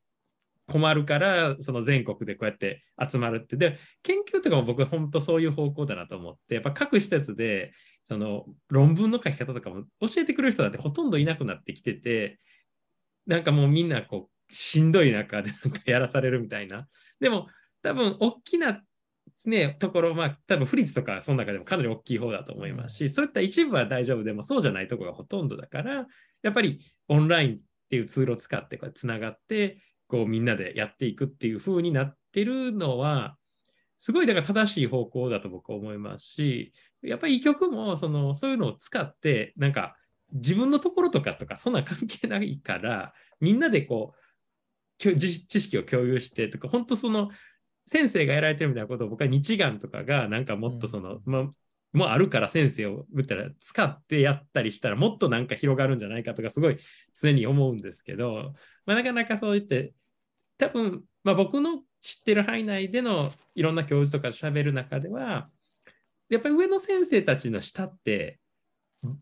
[0.68, 3.56] 困るから、その全国でこうやって集まるって。
[3.56, 7.72] で、研究とかも僕は本当そういう方向だなと思って、やっぱ各施設で、
[8.04, 12.40] その論文の書き方とかも教えてくれる人だってほとんどいなくなってきてて、
[13.26, 16.88] なんかもうみんなこうしんどい中で なんかやらされるみたいな。
[17.20, 17.48] でも
[17.82, 18.84] 多分大きな
[19.46, 26.08] ね、ところ、まあ、多分フリッツとかその中でもかなり大きい方だと思いますし、そういった一部は大丈夫でもそうじゃないところがほとんどだから、
[26.42, 33.38] やっぱりオンラインっていうツールを使ってこうつながって、こうみんなでやっていくっていう風になってるのは、
[33.98, 39.96] すごいだから正しい方向だと僕は思いますし、やっぱり医局もそのそういうのを使って、なんか
[40.34, 44.14] 自分のところとかとかそんな関係ないから、みんなでこ
[45.00, 47.30] う、知知識を共有してとか、本当その
[47.86, 51.50] 先生がやられてるみたいなことを僕は日眼とかがなんかもっとその、まあ
[51.96, 56.78] もうあるから先生を見たら使ってやったりしたらもっとなんか広がるんじゃないかとかすごい
[57.20, 58.54] 常に思うんですけど、
[58.86, 59.94] まあ、なかなかそう言って
[60.58, 65.50] 多分、まあ、僕の知ってる範囲内でのいろんな教授とか喋る中では
[66.30, 68.40] やっぱり上の先生たちの下って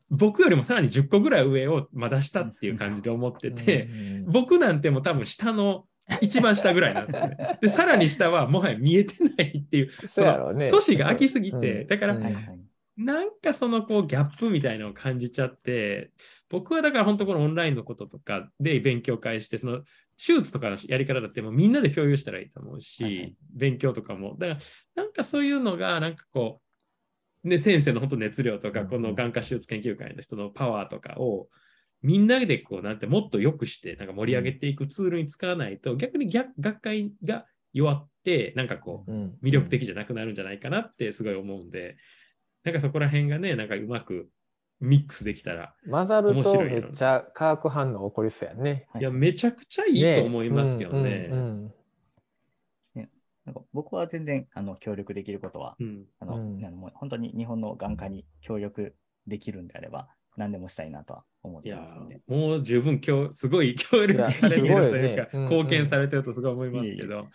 [0.09, 5.86] 僕よりもさらに10個ぐらい上をまだ下っていう感じで思ってて、うん僕なんてもう多分下の
[6.21, 7.57] 一番下ぐらいなんですよね。
[7.62, 11.88] で、さらに下はもはや見えてないっていう、そうが空きすぎて、うん。
[11.88, 12.17] だから。
[12.95, 16.12] なんかそのこうギャップみたいのを感じちゃって、
[16.49, 19.79] 僕はだから本当このオンラインのこととかで勉強会して、その
[20.17, 23.36] 手術とかのやり方だってもうみんなで共有したらいいと思うし、はいはい。
[23.51, 24.36] 勉強とかも。
[24.38, 26.62] だからなんかそういうのがなんかこ
[27.43, 31.47] う、ね、先生の本当熱量とか、うんこの眼科手術研究会の人のパワーとかを
[32.03, 39.36] みんなでこうなんてもっと良くしてなんか盛り上げていくツールに使わないと、逆に逆学会が弱ってなんかこううん。
[39.41, 41.97] 魅力的じゃなくなるんじゃないかなってすごい思うんで、
[42.63, 44.30] なんかそこら辺がね、なんかうまく
[44.80, 48.88] ミックスできたら、混ざると面白いよめっちゃ化学反応起こりそうやね。
[48.91, 49.02] はい。
[49.02, 51.30] いや、めちゃくちゃいいと思いますけどね。
[51.32, 51.73] うんうん。
[53.45, 56.06] なんか僕は全然あの協力できることは、うん。
[56.19, 56.62] あのうん。
[56.76, 58.95] もう本当に日本の眼科に協力
[59.28, 62.21] できるんであれば、何でもしたいなとは思ってますので。
[62.28, 65.30] もう十分今日すごい協力されてるというか、 ね。
[65.34, 67.28] うん貢献されてるとすごい思いますけど、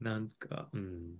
[0.00, 1.16] なんか、うん。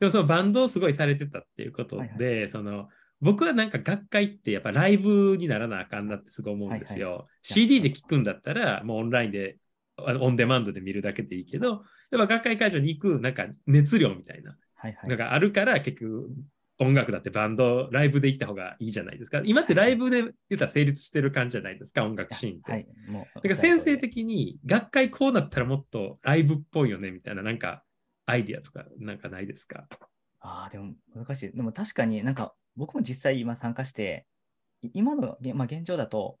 [0.00, 2.88] でもそのバンドをすごいされてたっていうことで、はいその
[3.22, 7.12] 僕はなんか学会ってやっぱライブにならなあかんなってすごい思うんですよ。
[7.12, 9.58] は CD で聞くんだったらもうオンラインで
[9.98, 11.80] あのオンデマンドで見るだけでいいけど、やっ
[12.12, 15.18] ぱ学会会場に行くなんか熱量みたいなはいはいの。
[15.18, 16.30] があるから結局
[16.78, 19.42] 音楽だってバンド、ライブで行った方がいいじゃないですか。
[19.44, 22.72] 今ってライブで言ったら成立してる感じじゃないですか、音楽シーンって。
[22.72, 22.86] はい。
[23.34, 27.84] だから先生的に学会こうなったらもっとライブっぽいよねみたいななんか
[28.30, 29.86] アイディアとかなんかないですか？
[30.40, 31.52] ああ、でも難しい。
[31.52, 34.26] でも確かになんか僕も実際今参加して、
[34.82, 36.38] い今の、げまあ、現状だと、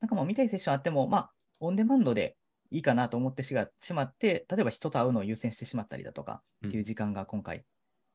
[0.00, 2.36] なんかもう見たいセッションあっても、まあ、オンデマンドで
[2.70, 7.64] いいかなと思ってしまって、例えば人と会うのを優先してしまったりだとかっていう時間が今回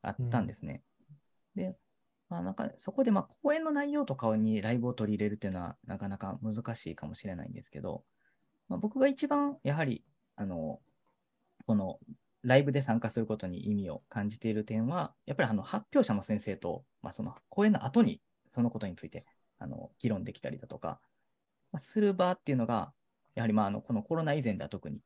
[0.02, 0.82] あったんですね。
[1.56, 1.76] で、
[2.30, 8.04] まあ、なんかそこでまあ講演の内容とかにライブを取り入れるっていうのはなかなか難しいかもしれないんですけど、
[8.70, 10.04] まあ、僕が一番やはり、
[10.36, 10.80] あの、
[11.68, 12.00] この
[12.43, 19.25] ライブで参加することに意味を感じている点は、やっぱりあの発表者の先生と、まあ、その講演の後にそのことについて
[19.60, 20.99] あの議論できたりだとか、
[21.71, 22.93] まあ、する場っていうのが、
[23.36, 24.99] やはりまああのこのコロナ以前では特に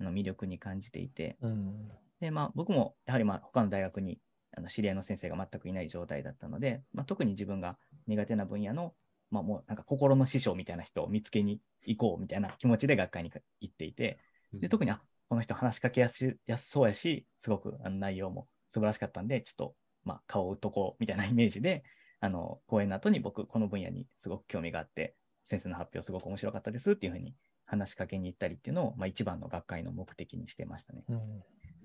[0.00, 1.90] あの魅力に感じていて、うん。
[2.20, 4.18] でまあ、僕もやはりまあ他の大学に
[4.56, 8.94] あの知り合いの先生が全くいない状態だったので、まあ、特に自分が苦手な分野の、
[9.30, 14.18] まあ、もうなんか心の師匠みたいな人を見つけに行こうみたいな気持ちで学会に行っていて、
[14.52, 15.00] で特にあ
[15.32, 21.84] この人話しかけやすやすそうやし、すごくあの内容も素晴らしかったんで、ちょっと、まあ、顔を打っとこうみたいなイメージで、
[22.20, 25.16] あの講演の後に僕、この分野にすごく興味があって、
[25.46, 31.02] 先生の発表すごく面白かったですっていうふうに話しかけに行ったりっていうのを、まあ、一番の学会の目的にしてましたね。
[31.08, 31.18] うんう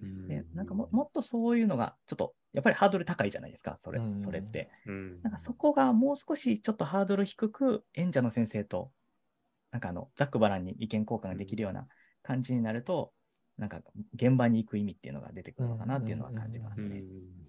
[0.05, 4.69] んでなんかももっとそういうのが、ちょっとやっぱりハードル高いじゃないですか、それうんそれって。
[4.87, 8.91] うんなんかそこがもう少しちょっとハードル低く、演者の先生と、
[9.71, 11.87] なんかあの、ざっくばらんに意見交換ができるような
[12.23, 13.13] 感じになると、
[13.57, 13.81] なんか
[14.13, 16.99] 現場に行く意味っていうのが出てくるのかなっていうのは感じますね。
[16.99, 17.47] うん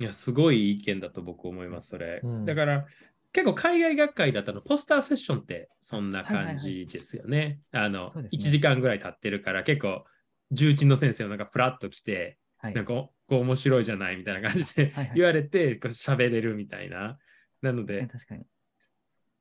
[0.00, 2.20] いや、すごい意見だと僕思います、それ。
[2.22, 2.86] うんだから、
[3.32, 7.60] 結構海外学会だったらポスターセッションってそんな感じですよね。
[7.72, 10.04] あの、ね1時間ぐらい経ってるから結構
[10.50, 12.74] 重鎮の先生をなんかフラッと来て、はい。
[12.74, 17.18] なんかこう面白いじゃないみたいな感じではいはい言われてこう喋れるみたいな。
[17.60, 18.08] なので。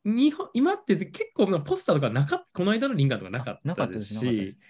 [0.04, 4.62] 日本今って結構ポスターとかなかっこの間のリンガーとかなかなったですす、なかったでしす。、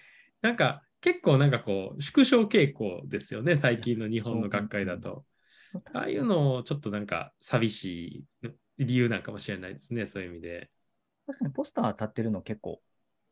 [0.42, 5.24] なんか結構なんかこう縮小傾向ですよね、最近の日本の学会だと。
[5.92, 8.48] ああいうのをちょっとなんか寂しい
[8.78, 10.70] 理由なんかもしれないですね、そういう意味で。
[11.26, 12.80] 確かにポスター立ってるの結構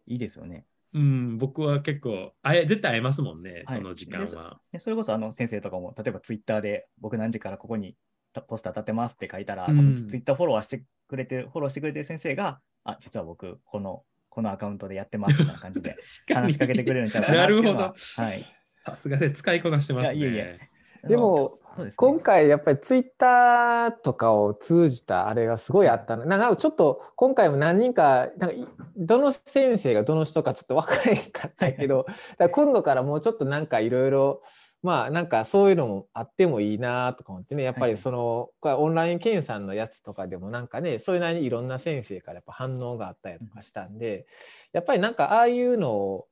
[0.07, 0.67] いいですよね。
[0.93, 4.61] うん、僕は結構、あえ絶対会えますもんね、はいその時間は。
[4.73, 7.97] でそれこそあの先生とかも、例えばツイッターで僕何時からここに
[8.33, 14.05] たポスター立ってますって書いたら、うんツイッターフォローはしてくれてる、フォローしてくれてる先生が、あ、実は僕、この、
[14.37, 15.97] このアカウントでやってますみたいな感じで
[16.35, 17.95] 話しかけてくれるんちゃうかなっていうのは。
[18.35, 18.45] い。
[18.85, 20.19] さすがで使いこなしてますね。
[20.19, 26.25] いやいえいえでも、ね今回やっぱりツイッターとかを通じたあれがすごいあったの。
[26.25, 32.07] なんかちょっと今回も何人か、なんかいどの先生がどの人かちょっと分からへんかったけど、
[32.51, 34.43] 今度からもうちょっとなんかいろいろ、
[34.83, 44.27] まあなんかそういうのもあってもいいなとか思ってね、やっぱりその、これオンライン検査のやつとかでもなんかね、それなりにいろんな先生からやっぱ反応があったりとかしたんで、
[44.73, 46.27] やっぱりなんかああいうの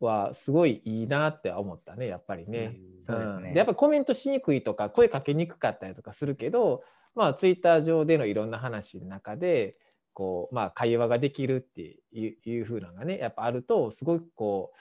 [0.00, 2.76] はすごいいいなって思ったね、やっぱりね。
[3.06, 3.52] そうですね。
[3.52, 3.56] ん。
[3.56, 6.82] やっぱコメントしにくいとか声かけにくかったりとかするけど、
[7.14, 9.76] まあ、ツイッター上でのいろんな話の中で
[10.14, 14.72] こう、まあ、会話ができるっていういう風なのがねやっぱあるとすごくこ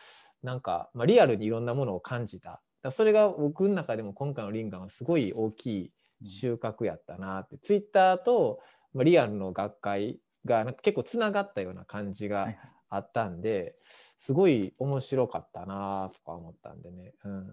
[0.43, 5.91] うなんか、まあ、リアルにいろんなものを感じただそれが僕の中でも今回のリンガンはすごい大きい
[6.25, 8.59] 収穫やったなって、ツイッターと、
[8.93, 12.47] まあ、リアルの学会がなんか結構つながったような感じが
[12.89, 13.75] あったんで、
[14.17, 17.13] すごい面白かったなとか思ったんでね。
[17.23, 17.47] うん。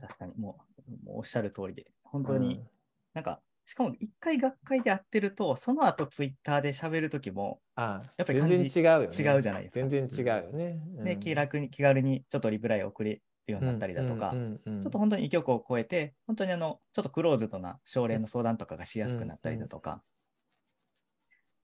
[0.00, 2.68] 確かにもう、もうおっしゃる通りで、本当に、うん。
[3.14, 9.16] なんか、しかも一回学会で会ってると、その後ツイッターで喋るときも、あやっぱり全然違うよね。
[9.16, 9.88] 違うじゃないですか。
[9.88, 10.80] 全然違うよね。
[11.04, 20.02] ね、気楽に、気軽にちょっとリプライを送れるようになったりだとか、うんうんうんうんちょっと本当に異曲を超えて、本当にあの、ちょっとクローズドな症例の相談とかがしやすくなったりだとか、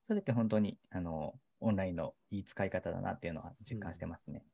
[0.02, 4.44] それって本当に、あの、オンラインのいい使い方だなっていうのは実感してますね。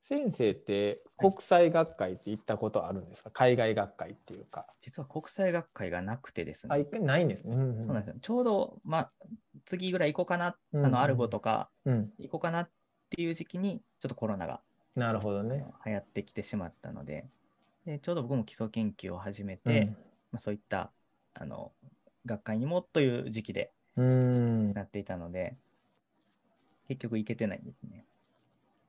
[0.00, 3.30] 先生って国際学会って行ったことあるんですか？
[3.30, 4.66] 海外学会っていうか。
[4.82, 7.54] 実は国際学会がなくてですあ、ね、一回ないんですね。
[7.54, 8.16] うんそうなんですよ。
[8.20, 9.12] ちょうど、まあ、
[9.64, 12.12] 次ぐらい行こうかな、あうんうんの、アルゴとかうん。
[12.18, 12.70] 行こうかなっ
[13.10, 14.60] ていう時期に、ちょっとコロナが
[14.96, 15.64] なるほどね。
[15.86, 17.26] 流行ってきてしまったので、
[17.84, 19.92] でちょうど僕も基礎研究を始めて、
[20.30, 20.90] まあ、そういった
[21.34, 21.72] あの
[22.26, 24.04] 学会にもという時期でうん。
[24.04, 24.16] う
[24.70, 24.72] ん。
[24.72, 25.56] なっていたので、
[26.88, 28.04] 結局行けてないんですね。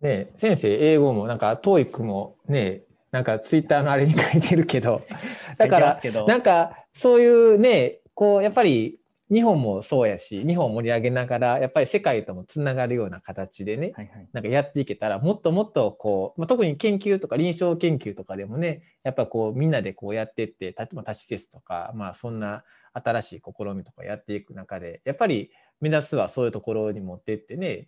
[0.01, 5.03] ね先生、英語もなんか TOEIC もね、なんかツイッターのあれに書いてるけど、
[5.57, 8.99] だからなんかそういうね、こうやっぱり
[9.31, 14.29] 日本もそうやし、日本を盛り上げながら、やっぱり世界ともつながるような形でね、はいはい。
[14.33, 27.87] なんかやっていけたらもっともっとこう、まあ、特に研究とか臨床研究とかでもねやっぱこうみんなでこうやってって例えば多施設とか、まあ、そんな新しい試みとかやっていく中でやっぱり目指すはそういうところに持ってってね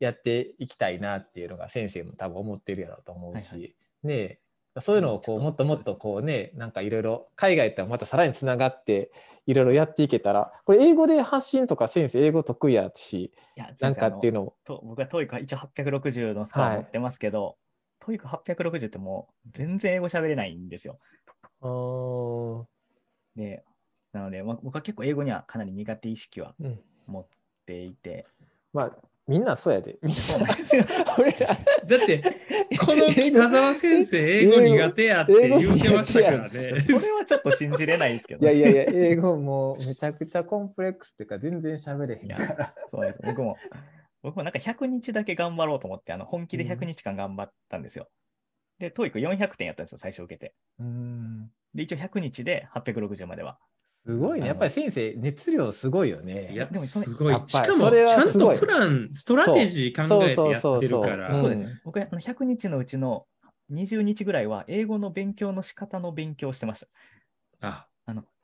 [0.00, 3.74] やっていきたいなっていうのが先生も多分思ってるやろうと思うし、はい
[4.04, 4.38] ね
[4.80, 9.10] そういうのをこうもっともっとこうねなんかいろいろ海外とはまたさらにつながって
[9.46, 13.32] いろいろやっていけたらこれ英語で発信とか先生英語得意やし
[13.80, 16.76] なんかっていうののをと僕は TOEIC は一応860のスコアはい。
[16.76, 17.56] 持ってますけど、
[18.00, 20.98] TOEIC860 ってもう全然英語喋れないんですよ。
[23.36, 23.64] で、
[24.12, 26.80] なので、まあ、僕は結構英語にはかなり苦手意識はうん。
[27.06, 27.26] 持っ
[27.64, 28.26] ていて、
[28.74, 29.98] まあ、みんなそうやで。
[30.02, 30.84] みんななんですよ。
[31.18, 31.46] 俺ら。
[31.48, 32.22] だって、
[32.80, 36.72] この北沢先生、英語苦手やって言ってましたからそれね。
[36.72, 42.74] はちょっと信じれないですけど、いやいやいや、英語もうめちゃくちゃコンプレックスっていうか、全然喋れへんから。
[42.86, 43.20] そうです。
[43.22, 43.58] 僕も、
[44.22, 48.08] 僕もなんか100日だけ頑張ろうと思って、あの本気でうん100日間頑張ったんですよ。
[48.78, 50.54] で、TOEIC400 点やったんですよ、最初受けて。
[50.78, 51.50] うん。
[51.74, 53.58] で、一応100日で860までは。
[54.06, 54.46] すごいね。
[54.46, 56.52] やっぱり先生、熱量すごいよね。
[56.52, 57.40] いや、でもそれすごいやっ。
[57.40, 61.34] ぱりしかも、それちゃんとプラン、ストラテジー考えてやってるから。
[61.34, 61.80] そうそうです。
[61.84, 63.26] 僕はあの100日のうちの
[63.70, 66.86] 20日ぐらいは英語の勉強の仕方の勉強をしてました。
[67.60, 67.86] あ、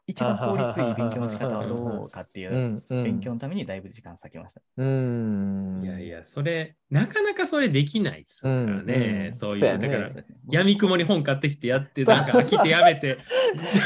[0.06, 2.82] 一番効率いい勉強の仕方はどうかっていう。
[2.90, 4.60] 勉強のためにだいぶ時間割きました。
[4.76, 5.80] うん。
[5.82, 9.30] いやいや、それ、なかなかそれできないですからね。
[9.32, 13.16] そういう、だからそう、ですね闇雲に本買ってきてやって、なんか飽きてやめて、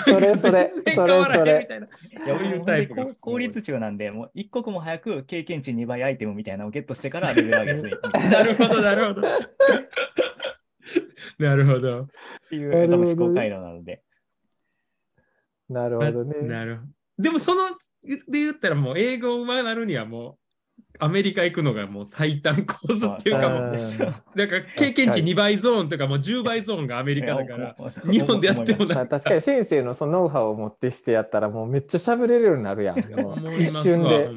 [0.07, 1.87] それそれ全然変わらそれみたいな。
[1.87, 9.28] そういうタイプ効率中なんで、もう一刻も早く経験値2倍アイテムみたいなのをゲットしてからレベル上げするみたいなるほど、なるほど。
[11.38, 12.02] なるほど。
[12.02, 12.07] っ
[12.50, 14.02] ていう多分思考回路なので。
[15.68, 16.40] なるほどね。
[16.46, 16.83] なるほ
[17.18, 17.22] ど。
[17.22, 17.70] でも、その、
[18.02, 20.35] で言ったらもう英語を上なるにはもう、
[21.00, 32.98] アメリカ行くのがもう最短コースっていうかもう、うんなんか経験値2倍ゾーンとかもう10倍ゾーンがアメリカだから、日 日本でやってもなまあ確かに先生のそのノウハウを持ってしてやったらもうめっちゃ喋れるようになるやん。
[33.60, 34.29] 一瞬で。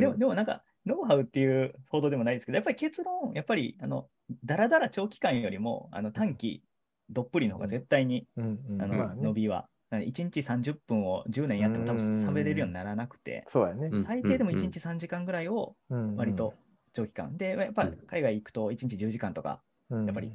[0.00, 4.08] でも、でもなんか、ノウハウっていう報道でもないですけど、やっぱり結論、やっぱり、あの、
[4.44, 6.62] だらだら長期間よりも、あの短期、
[7.10, 8.40] どっぷりの方が絶対に、あ
[8.86, 12.28] の伸びは、1日30分を10年やっても多分うん。
[12.28, 13.88] 喋れるようにならなくて、そうやね。
[13.92, 14.04] うん。
[14.04, 16.16] 最低でも1日3時間ぐらいをうん。
[16.16, 16.54] 割と
[16.92, 17.36] 長期間。
[17.36, 17.96] で、やっぱうん。
[18.06, 20.06] 海外行くと1日10時間とかうん。
[20.06, 20.32] やっぱり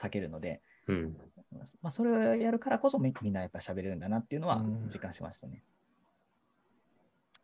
[0.00, 1.16] 避けるので、うん。
[1.82, 4.88] まあ、それをやるからこそみみんなやっぱ喋れるんだなっていうのはうん。
[4.92, 5.62] 実感しましたね。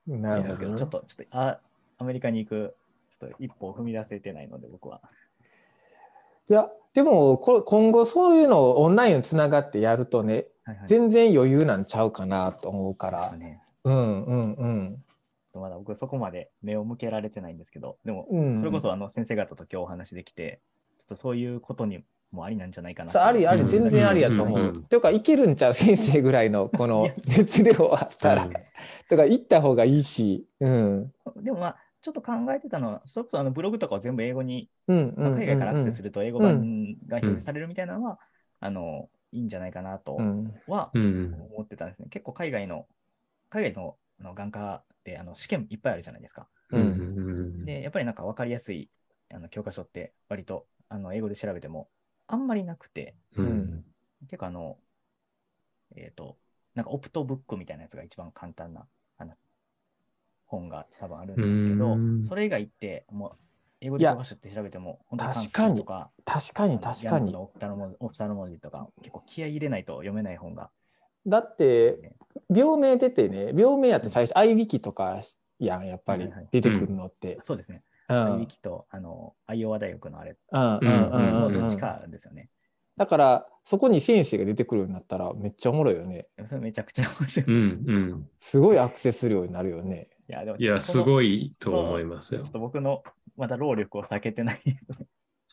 [0.06, 0.48] なるほどね。
[0.48, 1.60] ですけど、ちょっと、ちょっとあ、
[1.98, 2.74] アメリカに行く
[3.10, 5.02] ちょっと一歩を踏み出せてないので、僕は。
[6.48, 13.32] いや、でもこ今後そういうのをオンラインをつながってやるとね、はいはい、全然余裕なんちゃうかなと思うから。
[13.36, 15.04] ね、うんうんうん。
[15.54, 20.60] まだ僕そこまで目を向けられてないんですけど、でも、うんそれこそあの先生方と今日お話できて、
[20.98, 24.58] ちょっとそういうことにもありなんじゃないかなありあり、うん全然ありやと思う。
[24.58, 28.44] うんうんうんというか、いけるんちゃう先生ぐらいのこの 熱量あったら。
[28.44, 28.52] うん
[29.08, 30.46] とか、行った方がいいし。
[30.60, 31.12] うん。
[31.42, 35.22] でもまあ、ちょっと考えてたのは、それこそあのブログとかを全部英語に、うんうんうんうん。
[35.22, 38.20] まあ海外からアクセスすると英語版が表示されるみたいなのは、
[38.60, 40.54] あのいいんじゃないかなとうん。
[40.66, 41.34] はうん。
[41.54, 42.08] 思ってたんですね。
[42.10, 42.86] 結構海外の、
[43.48, 46.48] 海外のあの眼科ってあの試験いっぱいあるじゃないですか。
[46.70, 46.76] う。
[46.76, 47.66] うんん。
[47.66, 48.90] で、やっぱりなんか分かりやすい
[49.32, 51.88] あの教科書って割とあの英語で調べても
[52.26, 53.84] あんまりなくて、ううんん。
[54.22, 54.78] 結構あの、
[55.96, 56.36] えっ、と、
[56.74, 58.86] なんかオプトブックみたいなやつが一番簡単な
[59.18, 59.34] あの
[60.46, 63.38] 本が多分あるんですけどう、んそれ以外ってもう
[63.80, 65.84] 英語で教科書って調べても、確かに
[66.24, 67.34] 確かに確かに。
[67.34, 67.76] オプタル
[68.34, 70.70] モジーとか、結構気合い入れないと読めない本が。
[71.26, 72.14] だって、
[72.54, 75.20] 病名出てね、病名やって最初、合いびきとか
[75.58, 77.38] やん、やっぱり出てくるのって。
[77.40, 77.82] そうですね。
[78.08, 78.16] うん。
[78.16, 82.50] アイうんウィキと、あの、アイオワ大学のあれ、どっちかですよね。
[82.96, 86.26] だから、そこに先生が出てくるようになったら、めっちゃおもろいよね。
[86.44, 87.76] それめちゃくちゃ面白い。
[88.40, 90.08] すごいアクセス量になるよね。
[90.30, 92.52] や、でもいや、すいごいと思いますよちょっ。
[92.52, 93.02] と僕の
[93.36, 94.62] まだ労力を避けてない。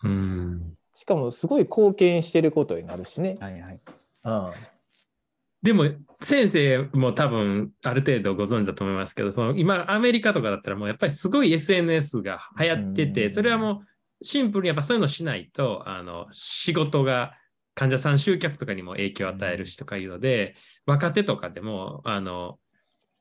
[0.04, 0.78] うん。
[0.94, 3.38] しかも、すごい貢献してることになるしね。
[3.40, 3.80] はいはい。
[4.24, 4.54] うん。
[5.64, 5.86] でも
[6.22, 13.82] 先生も多分ある程度ご存知だと思いますけどその今アメリカとかだったらもうやっぱりすごい SNS が流行ってうんてそれはも
[14.22, 17.34] うシンプルにやっぱそういうのしないとあの仕事が
[17.76, 20.56] 患者さん集客とかにも影響を与えるしとかいうので
[20.86, 22.58] 若手とかでもあの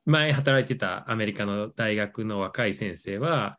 [0.07, 3.59] 前働いてたアメリカの大学の若い先生は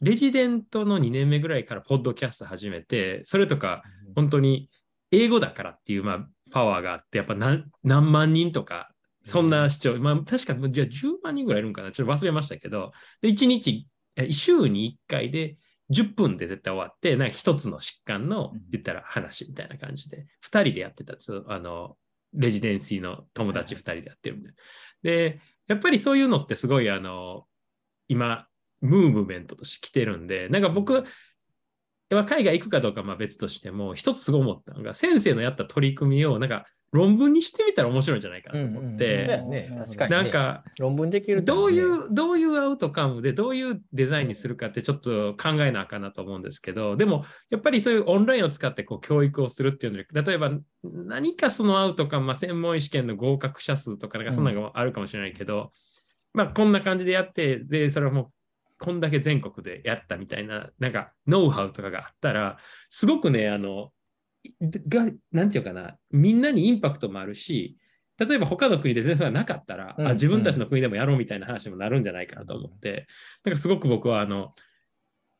[0.00, 3.82] レジデントの2年目ぐらいからポッドキャスト始めてそれとか
[4.14, 4.70] 本当に
[5.10, 8.90] 英語だからっていう、まあ、パワーがあって、やっぱ何何万人とか、
[9.24, 15.56] そんな視聴、まあ確か、じゃあ10万人ぐらいいるんかな、ちょっと忘れましたけど、で、1日、え週に1回で
[15.90, 21.44] 10分で絶対終わって、なんか一つの疾患のうん言ったら話みたいな感じで、2人でやってたんですよ。
[21.48, 21.96] あの、
[22.32, 24.54] レジデンシーの友達2人でやってるみたいな。
[25.02, 27.46] で、やっぱりそういうのってすごい、あの、
[28.08, 28.48] 今、
[28.80, 31.04] ムーブメントとして来てるんで、なんか僕、
[32.10, 38.98] まあ海外行くかどうかはまあ別としても、一つすごい思ったのが、先生のやった取り組みをなんか論文にしてみたら面白いんじゃないかなと思っうんうんうん。
[38.98, 39.74] そうて、やね。
[39.78, 40.16] 確かにね。
[40.16, 41.82] なんか論文できるとどういね。
[41.82, 50.50] う、どういうアウトカムでどういうデザインにするかってちょっと考えなあかんなと思うんですけど、でもやっぱりそういうオンラインを使ってこう教育をするっていうので、例えば
[50.82, 55.70] 何かそのアウトカム、まあ、専門医試験の合格者数とかなんかそんなのがあるかもしれないけど、
[56.34, 58.30] まあこんな感じでやって、で、それはもう
[58.80, 63.92] こんだけ全国でやったみたいな、なんかノウハウとかがあったら、すごくね、あの、
[64.60, 67.76] が、なんていうかな、みんなにインパクトもあるし、
[68.18, 73.06] 例えば他の国で全然それがなかったら、うんあ自分たちの国でもやろうみたいな話にもなるんじゃないかなと思って、
[73.44, 74.54] なんかすごく僕はあの、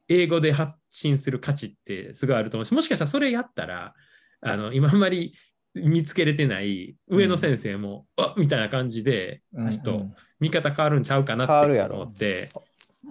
[0.09, 3.95] 英語で発信する価値ってすごいあると思うし、もしかしたらそれやったら、
[4.41, 5.35] あの、今あんまり
[5.75, 10.07] 見つけれてない上野先生も、あみたいな感じで、うんちょっと
[10.41, 12.51] 見方変わるんちゃうかなって思って、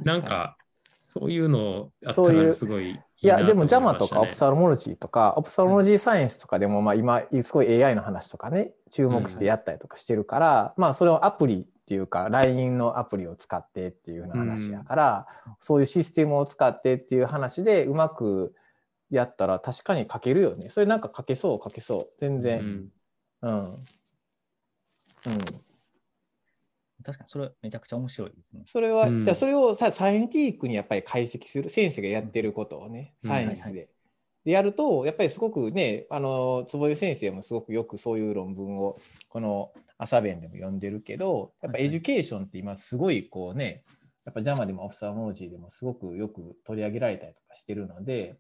[0.04, 0.58] なんか、
[1.04, 15.28] そういうのあったらすごいいや、でも JAMA とかオプサルモロジーとか、オプサルモロジーサイエンスとかでも、まあ今、すごい AI の話とかね、注目してやったりとかしてるから、まあそれをアプリっていうか、LINE のアプリを使ってっていうような話やから、
[15.59, 18.53] そういうシステムを使ってっていう話でうまく
[19.09, 20.70] やったら確かに書けるよね。
[20.70, 22.07] それなんか書けそう、書けそう。
[22.20, 22.59] 全う然。
[22.61, 22.89] ん
[23.41, 23.51] うん。
[23.51, 23.84] うん。
[27.04, 28.64] 確かにそれめちゃくちゃ面白いですね。
[28.68, 29.26] それは、うん。
[29.26, 33.30] じゃあそれをさ scientific にやっぱり解析する先生がやってることをね、うん。
[33.30, 33.70] サイエンスで。
[33.70, 33.86] はいは
[34.45, 38.95] でやるとやっぱりすごくねあの坪井先生もすごくよくそういう論文を
[39.30, 43.84] この朝弁でも読んでるけどやっぱ education って今すごいこうね
[44.26, 48.38] やっぱ JAMA でも Ophthalmology でもすごくよく取り上げられたりとかしてるので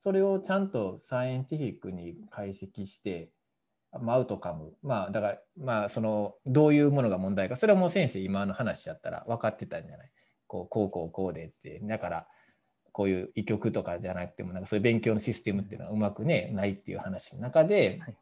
[0.00, 3.30] それをちゃんとサイエンティフィックに解析して
[3.98, 7.56] まあアウトカムまあだからまあそのどういうものが問題か。
[7.56, 10.10] それはもう先生今の話やったら分かってたんじゃない？
[10.46, 11.80] こうこうこうこうでって。
[11.82, 12.26] だから
[12.92, 18.16] こういう医局とかじゃなくてもなんかそういう勉強のシステムっていうのはうまくねないっていう話の中ではい。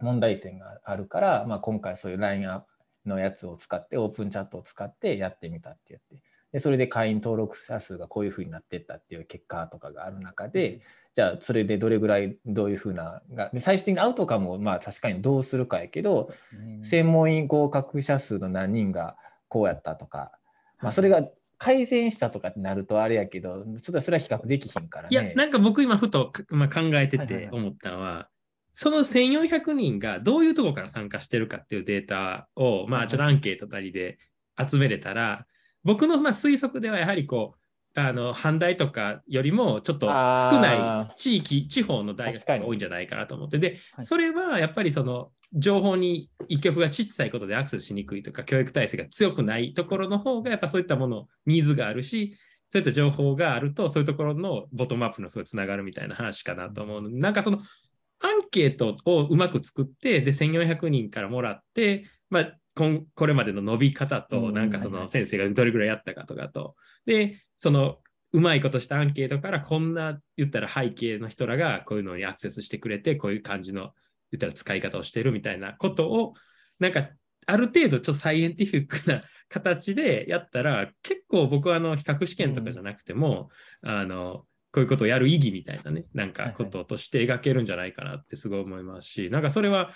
[0.00, 2.62] 問題点があるから、まあ、今回そういう LINE
[3.04, 6.22] のやつを使ってオープンチャットを使ってやってみたって言って
[6.52, 10.80] でそれで会員登録者数がこういうふうになってったっていう結果とかがある中で
[11.14, 16.80] じゃあそれでどれぐらいどういうふうながで最終的にアウトカムをまあ確かにどうするかやけどね。
[16.84, 19.16] 専門医合格者数の何人が
[19.48, 20.32] こうやったとか、
[20.80, 21.22] まあ、それが
[21.58, 25.08] 改善したとかってなるとあれやけど、ちょっとそれは比較できひんからね。
[25.10, 27.48] いや、なんか僕今ふと、まあ、考えてはいはいはい。
[27.48, 28.28] て思ったのは、
[28.72, 34.18] その1400人がどういうところから参加してるかっていうデータを、まあ、ちょっとアンケートなりで
[34.56, 35.46] 集めれたら、
[35.84, 37.58] 僕のまあ推測ではやはりこう、
[38.00, 44.04] あの阪大とかよりもちょっと少なあい地域、地方の大学が多いんじゃないかなと思って、で、はい。
[44.04, 52.36] それはやっぱりその情報に一極が小さいことでアクセスしにくいとか、教育体制が強くないところの方が、やっぱそういったもの、ニーズがあるし、
[52.68, 57.10] そういった情報があると、そういうところのボトムアップのすごいつながるみたいな話かなと思うの。
[57.10, 57.62] で、なんかその
[58.20, 66.76] アンケートをうまく作って、で、1400人からもらって、まあ、こんこれまでの伸び方と、なんかその先生がどれぐらいやったかとかと、
[67.06, 67.98] で、その
[68.30, 73.90] うまいことしたアンケートからこんな言ったら背景の人らがこういうのにアクセスしてくれて、こういう感じの
[74.30, 76.34] 言ったら使い方をしてるみたいなことを、
[76.78, 77.08] なんか
[77.46, 83.48] ある程度ちょっとサイエンティフィックな形でやったら、結構僕はあの比較試験とかじゃなくても、
[83.82, 89.90] あの、こういうことをやる意義みたいなね、なんかこととして描けるんじゃないかなってすごい思いますし、なんかそれは、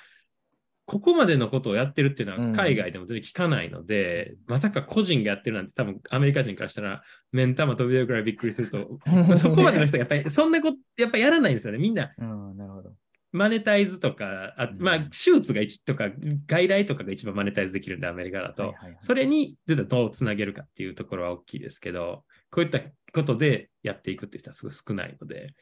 [0.93, 8.99] ここまでのことをやってるっていうのうんは海外でも全然聞かないので、まさか個人がやってるなんて多分アメリカ人からしたら目ん玉飛び出るぐらいびっくりすると、
[9.39, 11.79] そこまでの人がやっぱりそんなことやっぱやらないんですよね。
[11.79, 12.95] みんなうん、なるほど。
[13.33, 16.11] マネタイズとか、あうんまあ手術が一とか
[16.47, 22.81] 外来とかが一番マネタイズできるんでアメリカだと、はいはいはいそれに絶対どうつなげるかっていうところは大きいですけど、こういった
[23.15, 25.55] ことでやっていくっていう人はすごい少ないので、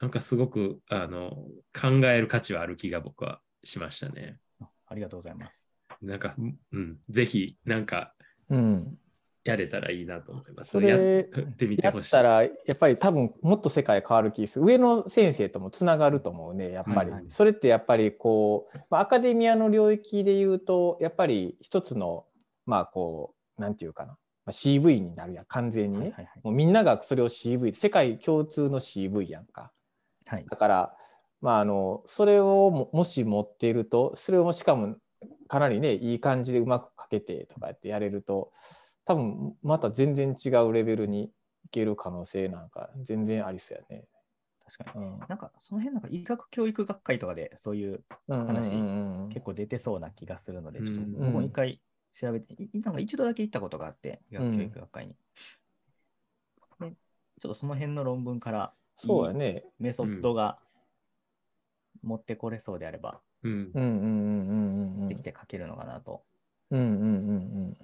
[0.00, 1.44] なんかすごくあの
[1.78, 4.38] 考える価値はある気が僕はしましたね。
[4.88, 5.68] あありがとうございます。
[6.02, 6.34] なんか、
[6.72, 8.14] うん、ぜひ、なんか
[8.50, 8.98] うん、
[9.44, 10.70] やれたらいいなと思います。
[10.70, 12.08] それやってみてやほしい。
[12.08, 14.64] ったらやっぱり多分もっと世界変わる気する。
[14.66, 17.24] 上の先生ともつながると思うねやっぱり、はいはい。
[17.28, 22.26] それってやっぱりこう、まあ、アカデミアの領域で言うとやっぱり一つの
[22.66, 24.16] まあこうなんていうかな、ま
[24.46, 26.40] あ、CV になるやん完全にね、はいはいはい。
[26.44, 29.72] もうみんながそれを CV 世界共通の CV やんか。
[30.26, 30.46] はい。
[30.48, 30.94] だから
[31.40, 34.96] まああのそれをももし持っているとそれをしかも
[35.46, 38.52] かなりねいい感じでうまくかけてとかやってやれると
[39.04, 41.32] 多分また全然違うレベルに
[41.64, 44.04] いける可能性なんか全然ありそうやね。
[44.66, 45.04] 確かに。
[45.04, 51.80] うんなんかその辺なんか医学教育学会とかでそういう話うんうんうん結構出てそうな気がするので、うんちょっと僕も一回
[52.12, 55.16] 調べて、いなんか一度だけ行ったことがあって、医学教育学会に。
[56.80, 56.94] でちょっ
[57.40, 59.64] とその辺の論文からそうやね。
[59.78, 60.58] メソッドが
[62.08, 63.52] 持ってこれそうであれば、うん。
[63.52, 63.70] うん。
[63.74, 66.22] うんうんうんうんできて書けるのかなと。
[66.70, 67.76] うんうんうん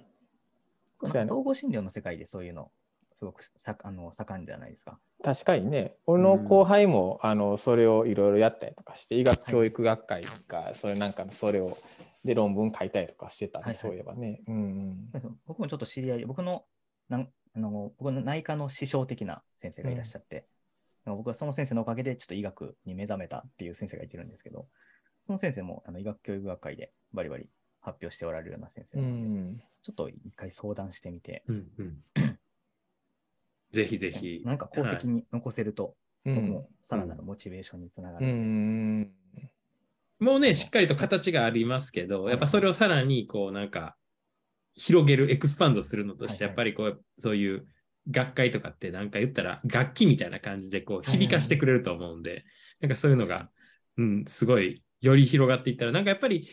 [1.07, 2.71] うん総合診療の世界でそういうの、
[3.13, 4.97] すごくさあの盛んじゃないですか。
[5.23, 5.95] 確かにね。
[6.07, 11.77] 俺の後輩も、あのそれをいろいろやったりとかして医学教育学会がそれなんかのそれを
[12.23, 13.75] で論文書いたりとかしてたね、はいはい。
[13.75, 14.41] そういえばね。
[14.47, 15.11] うん
[15.45, 16.65] 僕もちょっと知り合い、僕の
[17.09, 20.47] なんあの僕の内科の師匠的な先生がいらっしゃって、
[21.05, 24.67] 僕はその先生のおかげでちょっと医学に目覚めたっていう先生がいてるんですけど、
[25.21, 27.49] その先生もあの医学教育学会でバリバリ
[27.81, 31.97] 発表しておられるような先生うなので、んちょっと一回相談してみて、うんうん。
[33.71, 34.41] ぜひぜひ。
[34.45, 35.95] なんか功績に残せると、
[36.25, 36.35] うん。
[36.35, 38.27] 僕もさらなるモチベーションにつながうる。
[38.27, 39.11] ん。
[40.19, 43.97] もうね、しっかりと形がありますけど、やっぱそれをさらにこうなんか
[44.73, 46.67] 広げる、エクスパンドするのとして、はいはい。
[46.67, 47.67] やっぱりこう、そういう
[48.09, 52.45] 学会とかってなんか言ったら楽器みたいな感じでこう響かしてくれると思うんで、
[52.79, 53.49] なんかそういうのが、
[53.97, 56.47] うん、すごいより広がっていったら、なんかやっぱり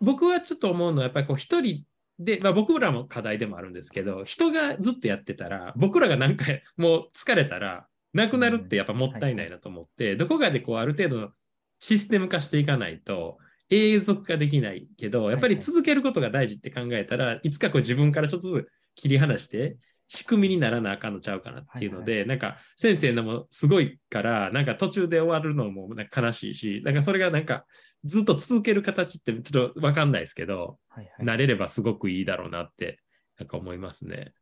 [0.00, 1.84] 僕はちょっと思うのは、やっぱりこう一人
[2.18, 11.32] で、まあ、僕らも課題でもあるんですけど、人がずっとやってたら、僕らがなんかもう疲れたら、なくなるってやっぱもったいないなと思って、どこかでこうある程度
[11.78, 13.38] システム化していかないと
[13.68, 19.76] 永続化できないけど、やっぱり続けることが大事って考えたら、いつかこう自分からちょっとずつ切り離して、
[20.08, 27.66] 仕組みにならなあかんのちゃうかなっていうので、なんか先生のもすごいから、なんか途中で終わるのもなんか悲しいし、なんかそれがなんか
[28.04, 33.00] ずっと続ける形ってちょっとわかんないですけど、はいはい、慣れればすごくいいだろうなって、
[33.38, 34.32] なんか思いますね。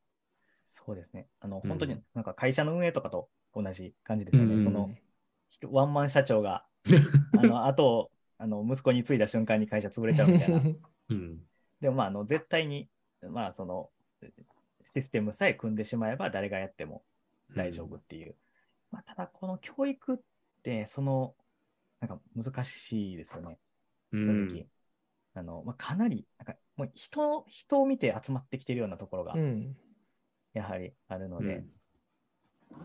[0.67, 1.29] そうですね。
[1.41, 4.57] あの、うん本当になんか会社の運営とかと同じ感じですよね。
[4.57, 4.91] うんその、
[5.49, 6.67] 人ワンマン社長が、
[7.39, 10.61] あの、後を、あの、息子に継いだ瞬間に会社潰れちゃうみたいな。
[11.11, 11.41] うん。
[11.81, 12.91] でもまあ、あの、絶対に、
[13.23, 13.91] まあ、その、
[14.95, 17.03] システムさえ組んでしまえば誰がやっても
[17.57, 18.37] 大丈夫っていう。
[18.91, 20.19] まあ、ただ、この教育っ
[20.63, 21.35] て、その、
[22.01, 23.59] なんか難しいですよね。
[24.13, 24.47] う正ん。
[24.47, 24.67] 直。
[25.35, 29.77] あの、まあ、かなり、なんか、もう人、人を見て集まってきてるようなところがう、ん
[30.53, 31.67] やはりあるので、うん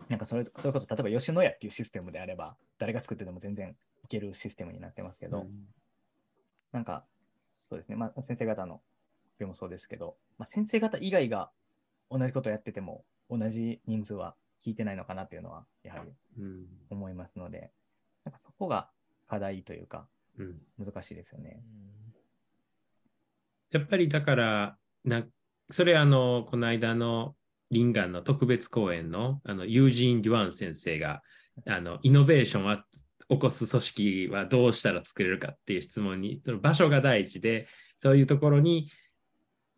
[0.08, 5.48] なんかそれそれこそ例えば吉野家っていうシステムであれば誰が作ってても全然いけるシステムになってますけど、
[6.72, 7.06] なんか
[7.70, 8.82] そうですね、まあ、先生方の
[9.46, 11.50] もそうですけど、まあ、先生方以外が
[12.10, 14.36] 同じことをやってても同じ人数は
[14.66, 17.72] 聞いてないのかなっていうのはやはりうん思いますので、
[18.26, 18.90] なんかそこが
[19.28, 20.08] 課題というか
[20.38, 21.62] うん難しいですよね。
[23.72, 25.24] やっぱりだからな
[25.70, 27.36] それあのこの間の
[27.72, 31.22] リンガンの特別講演のあのユージン・デュアン先生が
[31.68, 32.84] あのイノベーションは
[33.30, 38.88] 起こす組織はどうしたら作れるかっていう質問にその場所が第一でそういうところに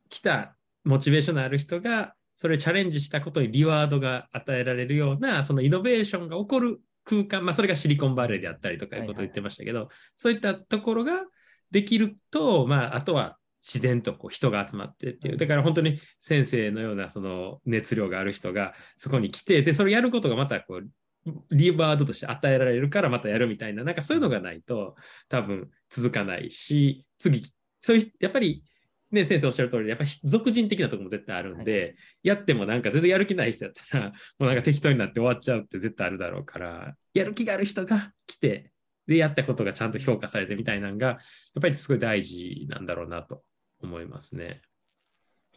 [0.10, 0.56] 来た
[0.86, 11.22] モチベーションのある人がそれをチャレンジしたことにリワードが与えられるようなそのイノベーションが起こる空間、まあ、それがシリコンバレーであったりとかいうことを言ってましたけど、そういったところが
[11.70, 24.96] できると、まあ、あとは自然とこう人が集まってっていう、だから本当に先生のようなその熱量がある人がそこに来て、で、それをやることがまたこう、リワードとして与えられるからまたやるみたいな、なんかそういうのがないと
[25.30, 27.44] 多分続かないし、次、
[27.82, 28.64] そういう、やっぱり
[29.12, 34.10] ね、先生おっしゃる通り、やっぱり俗人的なところも絶対あるんで、やってもなんか全然やる気ない人やったら、
[34.40, 38.72] もうなんか適当になって終わっちゃうって絶対あるだろうから、やる気がある人が来て、
[39.08, 43.44] で、やったことがちゃんと評価されてみたいなのが、やっぱりすごい大事なんだろうなと
[43.82, 44.62] 思いますね。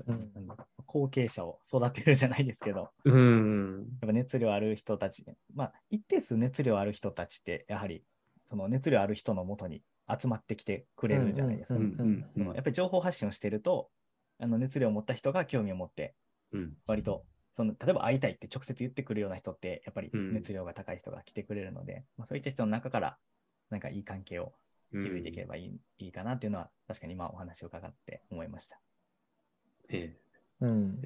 [0.06, 0.32] うん
[0.86, 3.86] 後継者を育てるじゃないですけど、うん。
[4.00, 5.24] やっぱ熱量ある人たち、
[5.54, 8.02] まあ、一定数熱量ある人たちって、やはり
[8.46, 11.80] その熱量ある人のもとに集まってきてくれるじゃないですか。
[11.80, 13.90] やっぱり情報発信をしてると、
[14.38, 16.14] あの熱量を持った人が興味を持って、
[16.52, 16.76] うん。
[16.86, 23.16] 割とその例えば会いたいって直接言ってくるような人って、やっぱりうん熱量が高い人が来てくれるので、まあ、そういった人の中から、
[23.70, 24.54] なんかいい関係を
[24.92, 28.80] 築いていければいい,、いいかなっていうのは、確かに今お話を伺って思いました。
[29.88, 30.16] え
[30.60, 31.00] うん、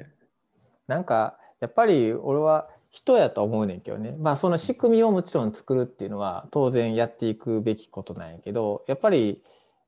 [0.87, 4.17] なんかやっぱり俺は人やと思うねんけどね。
[4.19, 9.43] まあその仕組みをもちろん作るっていうのは当然やっていくべきことなんやけどやっぱり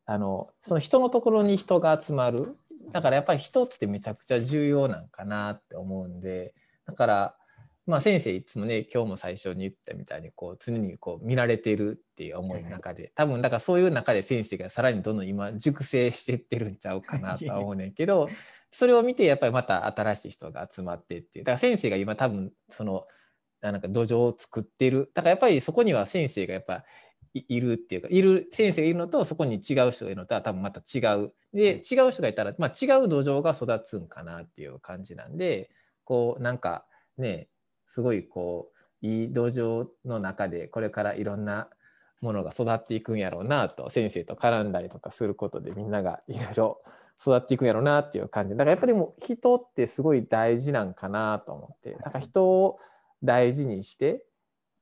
[0.07, 2.57] あのその人のところに人が集まる。
[2.93, 6.55] だからやっぱり人ってめちゃくちゃ重要なんかなって思うんで
[6.87, 7.35] だから
[7.87, 18.29] まあ先生いつもね今日も最初に言ったみたいにこう常にこう見られてるっていう思いの中で多分だからそういう中で先生がさらにどんどん今熟成していってるんちゃうかなとは思うねんけど
[18.71, 21.45] それを見てやっぱりまた新しい人が集まってっていう。
[21.45, 23.05] だから先生が今多分その
[23.63, 25.11] あなんか土壌を作ってる。
[25.15, 26.85] だからやっぱりそこには先生がやっぱ
[27.35, 31.33] いいるっていうかいる先生がいるのとそこに違う人がいるのとは多分また違う。
[31.53, 35.71] で違う人がいたら、まあ、違う土壌が育つんかなっていう感じなんで
[36.05, 36.87] こうなんか
[37.19, 37.49] ね
[37.87, 38.71] すごいこ
[39.03, 41.69] ういい土壌の中でこれからいろんな
[42.21, 46.83] ものが育っていくんやろうなと先生と絡んだりとかすることでみんながいろいろ
[47.21, 48.55] 育っていくんやろうなっていう感じ。
[48.55, 51.93] だからやっぱりもう人ってすごい大事なんかなと思って。
[51.93, 52.79] だから人を
[53.23, 54.25] 大事にして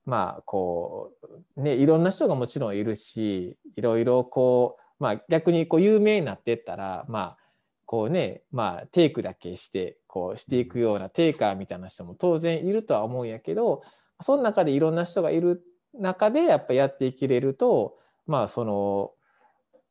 [0.05, 1.11] まあこ
[1.57, 7.37] うねいろんな人がもちろんいるしいろいろこうまあ逆にこう有名になってったらまあ
[7.85, 13.83] こうねまあテイクだけしてこうしていくようなテイカーみたいな人も当然いるとは思うんやけど
[14.21, 15.63] その中でいろんな人がいる
[15.93, 19.11] 中でやっぱやっていけれるとまあその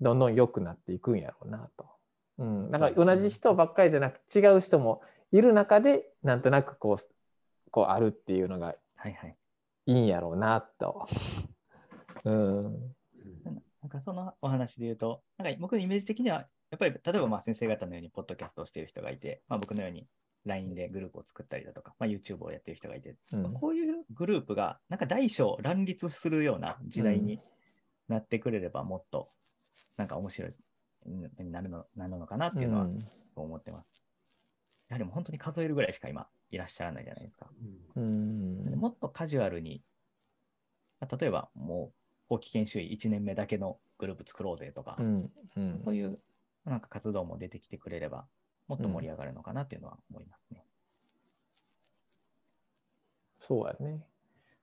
[0.01, 1.98] どんどん良くなっていくんやろうなと。
[2.39, 9.37] うん、だから同じ人ばっかりじゃなく違う人もいる中でなんとなくこうこうあるっていうのがはいはい。
[9.87, 11.09] いいんやろうなと。
[12.25, 12.95] うん。
[13.81, 20.07] なんかそのお話で言うと、なんか僕のイメージ的には、やっぱり例えばまあ先生方のようにポッドキャストをしている人がいて、まあ、僕のように
[20.45, 23.55] LINE でグループを作ったりだとか、まあ、YouTube をやっている人がいて、うん。
[23.55, 27.41] こういうグループがなんか大小乱立するような時代に
[28.09, 29.31] なってくれればもっと
[29.97, 30.55] なんか面白い
[31.07, 34.03] になるのなるのかなっていうのはうん思ってます。
[34.89, 37.47] やはりもう本当に数えるぐらいしか今いらっしゃらないじゃないですか。
[37.97, 39.83] うんもっとカジュアルに、
[41.01, 46.17] まあ例えばもう後期研修医1年目だけのグループ作ろうぜとか、うんうんそういう
[46.65, 48.27] なんか活動も出てきてくれれば、
[48.67, 50.65] もっと盛り上がるのかなっていうのは思いますね。
[53.41, 54.08] そうやね。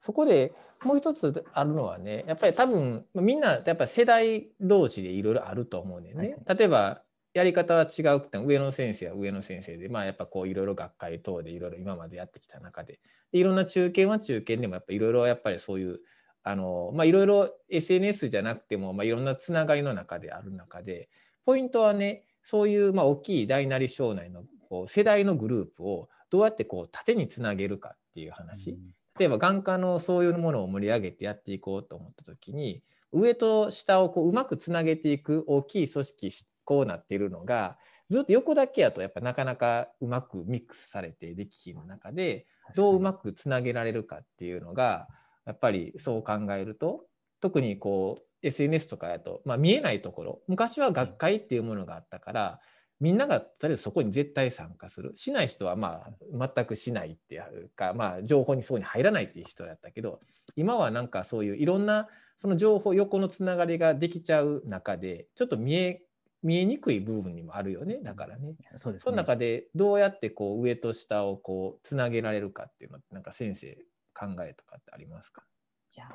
[0.05, 0.53] そこで
[0.83, 6.37] もう一つあるのはねやっぱり多分みんなやっぱ世代同士でいろいろあると思うねんね。
[6.47, 7.01] 例えば
[7.33, 12.99] やり方は違うくても上野先生は上野先生でまあやっぱこういろいろ学会等でいろいろ今までやってきた中で
[13.31, 16.01] でいろんな中堅は中堅でもやっぱいろいろやっぱりそういう
[16.43, 21.09] あのまあいろいろ SNS じゃなくてもまあいろんなつながりの中である中で
[21.45, 28.77] ポイントはねそういうまあ大きい大なり小なりのこう世代のグループをどうやってこう縦につなげるかっていう話。
[29.17, 36.31] 例えば眼科のそういうものを盛り上げてやっていこうと思った時に上と下をこううまくつなげていく大きい組織
[36.65, 37.77] こうなっているのが
[38.09, 42.45] ずっと横だけやとやっぱなかなかうまくミックスされてできひんの中で
[42.75, 45.07] どううまくつなげられるかっていうのが
[45.45, 47.05] やっぱりそう考えると
[47.39, 52.59] 特にこう SNS とかやと、まあ、見えないところ昔は学会っていうものがあったから
[52.99, 60.19] みんながとりあえずそこに絶対参加するしない人はまあ全くしないっていうか、まあ、情報にそこに入らないっていう人やったけど
[60.55, 66.01] 今はなんかそういういろんなその情報横のつながりができちゃう中でちょっと見え
[66.43, 68.55] 見えにくい部分にもあるよねだからね。
[68.75, 69.05] そうですね。
[69.05, 73.75] その中でどうやってこう上と下をこうつなげられるかっていうのってなんか先生
[74.13, 75.43] 考えとかってありますか？
[75.95, 76.05] いや、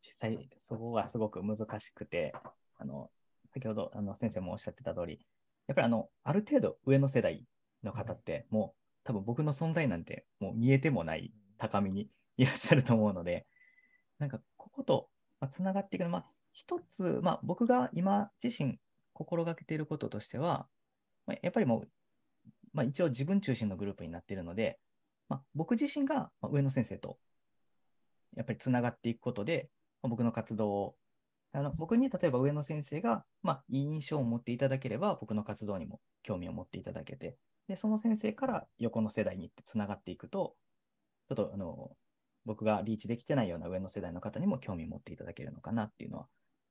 [0.00, 2.32] 実際そこはすごく難しくて、
[2.78, 3.10] あの
[3.52, 5.20] 先ほどあの先生もおっしゃってた通り、
[5.66, 7.44] やっぱりあのある程度上の世代
[7.82, 13.46] の方って、もう多分僕の存在なんてもう見えてもない高みに いらっしゃると思うので、
[14.18, 15.10] なんかここと
[15.50, 18.78] つながっていくの、まあ、一つ、まあ、僕が今自身
[19.12, 20.66] 心がけていることとしては、
[21.26, 21.88] まあ、やっぱりもう、
[22.72, 24.78] まあ、一応自分中心のグループになっているので、
[25.28, 27.18] まあ、僕自身がまあ上野先生と
[28.36, 29.68] やっぱりつながっていくことで、
[30.02, 30.96] まあ僕の活動を
[31.54, 37.36] あの僕に例えば上野先生が、まあ、いい印象を持っていただければ僕の活動にも興味を持っていただけて
[37.68, 40.56] でその先生から横の世代につながっていくと
[41.28, 41.92] ちょっとあの
[42.44, 46.26] 僕がリーチできてないような上の世代の方にも興味を持っていただけるのかなっていうのは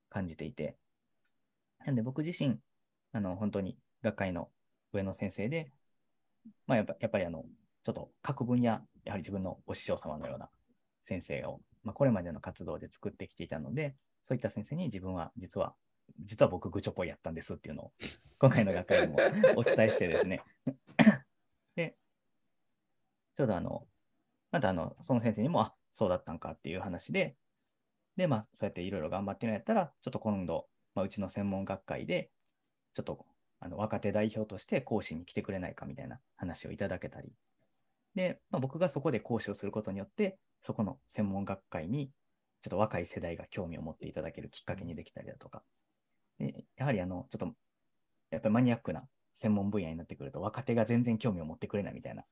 [0.10, 0.78] 感じていて。
[1.86, 2.60] なんで僕自身
[3.12, 4.50] あの本当に学会の
[4.94, 5.72] 上の先生で、
[6.68, 7.44] まあ、やっぱやっぱりあの
[7.84, 8.80] ちょっと各分野や
[9.12, 10.50] はり自分のお師匠様のような
[11.06, 15.76] 先生を、まあ、これまでの活動で作ってきていたので、そういった先生に自分は実は、
[16.20, 17.92] 実は僕、愚直ぽいやったんですっていうのを、
[18.40, 19.18] 今回の学会でも
[19.56, 20.42] お伝えしてですね。
[21.76, 21.98] で、
[23.36, 23.88] ちょうどあの、
[24.52, 27.38] またあの、その先生にも、あそうだったんかっていう話で、
[28.16, 32.32] で、まあ、そうやっていろいろ頑張ってるんやったら、ちょっと今度、まあ、うちの専門学会で、
[32.94, 33.26] ちょっと
[33.60, 37.32] あの若手代表として講師に来てくれないかみたいな話をいただけたり、
[38.16, 42.12] で、まあ、僕がそこで講師をすることによって、そこの専門学会に、
[42.64, 45.64] ちょっと若い世代が興味を持っていただけるきっかけにできたりだとか、
[46.40, 47.54] でやはりあの、ちょっと、
[48.32, 49.04] やっぱりマニアックな
[49.36, 52.24] 専門分野になってくると、若手が全然興味を持ってくれないみたいな、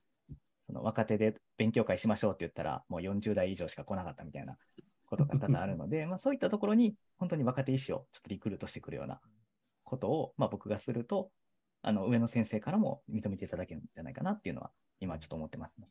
[0.66, 4.56] その若手で勉強会しましょうって言ったら、もう40代以上しか来なかったみたいな
[5.04, 9.20] ことが多々あるので、 まあそういったところに、本当に若手医師をちょっとリクルートしてくるような
[9.84, 11.30] ことを、まあ、僕がすると、
[11.82, 15.86] あの上の先生からも認めていただけるんじゃないかなっていうのは、今ちょっと思ってます、ね。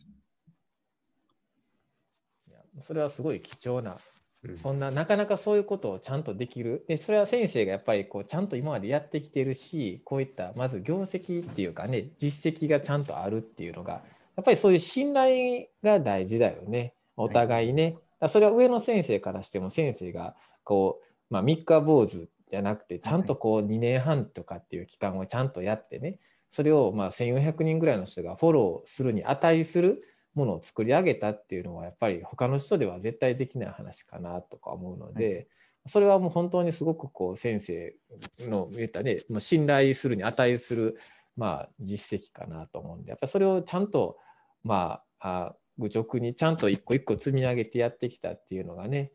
[2.48, 4.20] いやそれはすごい貴重なうん
[4.56, 6.84] そんななかなかそういうことをちゃんとできる。
[6.88, 14.02] でそれは先生がやっぱりこうちゃんと今までやってきてるしこういったまず業績っていうかね実績がちゃんとあるっていうのが
[14.36, 16.94] やっぱりそういう信頼が大事だよね。
[17.18, 26.18] お互いね、だからそれは上の先生からしても先生がこう、まあ、三日坊主じゃなくてちゃんとこう2年半とかっていう期間をちゃんとやってね。
[26.50, 30.04] それをまあ1400人ぐらいの人がフォローするに値する
[30.34, 35.48] ものを作り上げたっていうのはやっぱり他の人では絶対できない話かなとか思うので、
[35.88, 37.96] それはもう本当にすごくこう先生
[38.42, 40.96] の言ったねもう信頼するに値する
[41.36, 44.18] まあ実績かなと思うんでやっぱりそれをちゃんと
[44.64, 49.10] まああ愚直にちゃんと一個一個積み上げてやってきたっていうのがねやっ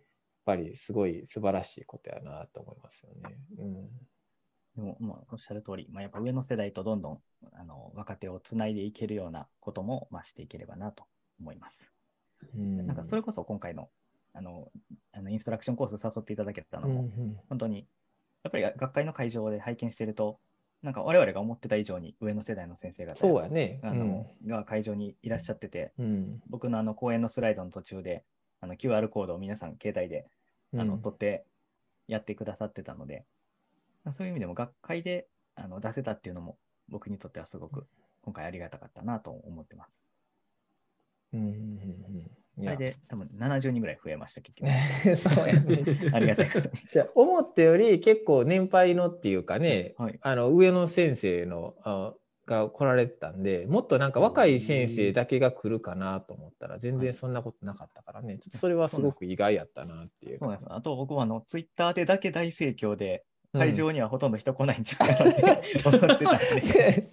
[0.45, 3.37] ぱりすごい素晴らしいことやなと思いますよね。
[3.59, 3.89] うん
[4.77, 7.19] でも、まあ、おっしゃる通り、まあ、やっぱ上の世代とどんどん
[7.55, 11.05] あの若手をつないでいけるようなことも、まあ、していければなと
[11.41, 11.91] 思います。
[12.55, 12.87] うん。
[12.87, 13.89] なんかそれこそ今回の
[14.35, 14.69] あの
[15.13, 17.37] あのインストラクションコース誘っていただけたのも、うんうん。
[17.49, 17.87] 本当に
[18.45, 20.39] やっぱり学会の会場で拝見していると、
[20.83, 23.81] なんか我々が思ってた以上に上の世代の先生方そうやね。
[23.83, 26.05] あの、が会場にいらっしゃってて、うん。
[26.05, 28.25] うん僕のあの講演のスライドの途中で
[28.61, 30.27] あの QR コードを皆さん携帯で
[30.75, 31.03] あのうん。
[31.03, 31.47] 取って
[32.09, 33.36] やってくださってたので、まあ
[34.13, 37.87] そういう意味でも学会であの出せたっていうのも僕にとってはすごく
[38.23, 40.03] 今回ありがたかったなと思ってます。
[41.33, 41.55] うんうんうんう
[42.19, 44.71] んいやそれで多分70人ぐらい増えました、結局。
[45.17, 45.85] そうやね。
[46.13, 46.75] ありがたいことに。
[46.91, 50.19] じゃあ思ったより結構年配のっていうかね、はい。
[50.23, 52.15] あの上の先生のあ
[52.47, 60.39] が来られてたんでもっとなんか若い先生だけが来るかなと思ったら全然そんなことなかったからねちょっとそれはすごく意外やったなっていう。
[60.39, 60.73] そうなんです。
[60.73, 67.13] あと僕はあのツイッターでだけ大盛況で、うん会場にはほとんど人来ないんじゃないかなって思ってたんで。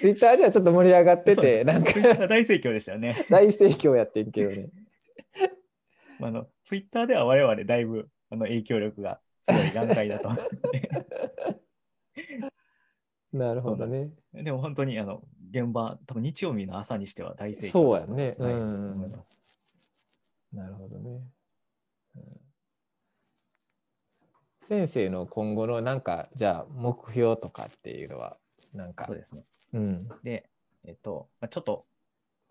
[0.00, 1.92] ツイッターではちょっと盛り上がっててなんか
[2.28, 3.24] 大盛況でしたよね。
[3.30, 4.68] 大盛況やってんけどね。
[6.18, 10.90] まああのツイッターでは我々だいぶあの影響力が強い段階だと思って。
[13.32, 14.10] なるほどね。
[14.32, 18.34] でも本当にあの現場、多分日曜日の朝にしては大盛況そうやね。
[18.38, 19.12] はいうん。
[20.52, 21.20] なるほどね。
[22.16, 22.46] うん
[24.68, 28.36] 先生の今後のなんかじゃあ目標とかっていうのは
[28.74, 29.44] なんかそうですね。
[29.72, 30.50] うんで、
[30.84, 31.86] えっと、まあ、ちょっと、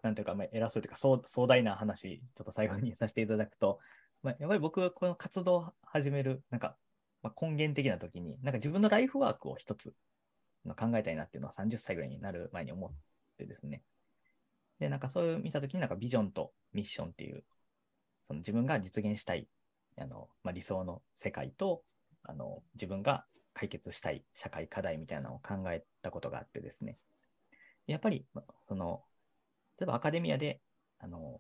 [0.02, 3.80] なんていうか、まあ、偉そうというか壮、壮大な話、ちょっと最後にさせていただくと、
[4.24, 6.78] まあ、やっぱり僕がこの活動を始める、なんか、
[7.22, 9.94] まあ、根源的な時に、なんか自分のライフワークを一つ、
[10.66, 12.92] 考えたいなっていうのは30歳ぐらいになる前に思っ
[13.38, 13.82] てですね。
[14.80, 17.44] で、なんかそういう見たときになんかビジョンとミッションっていう、
[18.28, 19.48] その自分が実現したい
[19.98, 21.84] あの、まあ、理想の世界と
[22.26, 26.98] あの自分が解決したい社会課題みたいなのを考えたことがあってですね。
[27.88, 28.26] やっぱり、
[28.64, 29.04] その、
[29.80, 30.60] 例えばアカデミアで、
[31.00, 31.40] あの、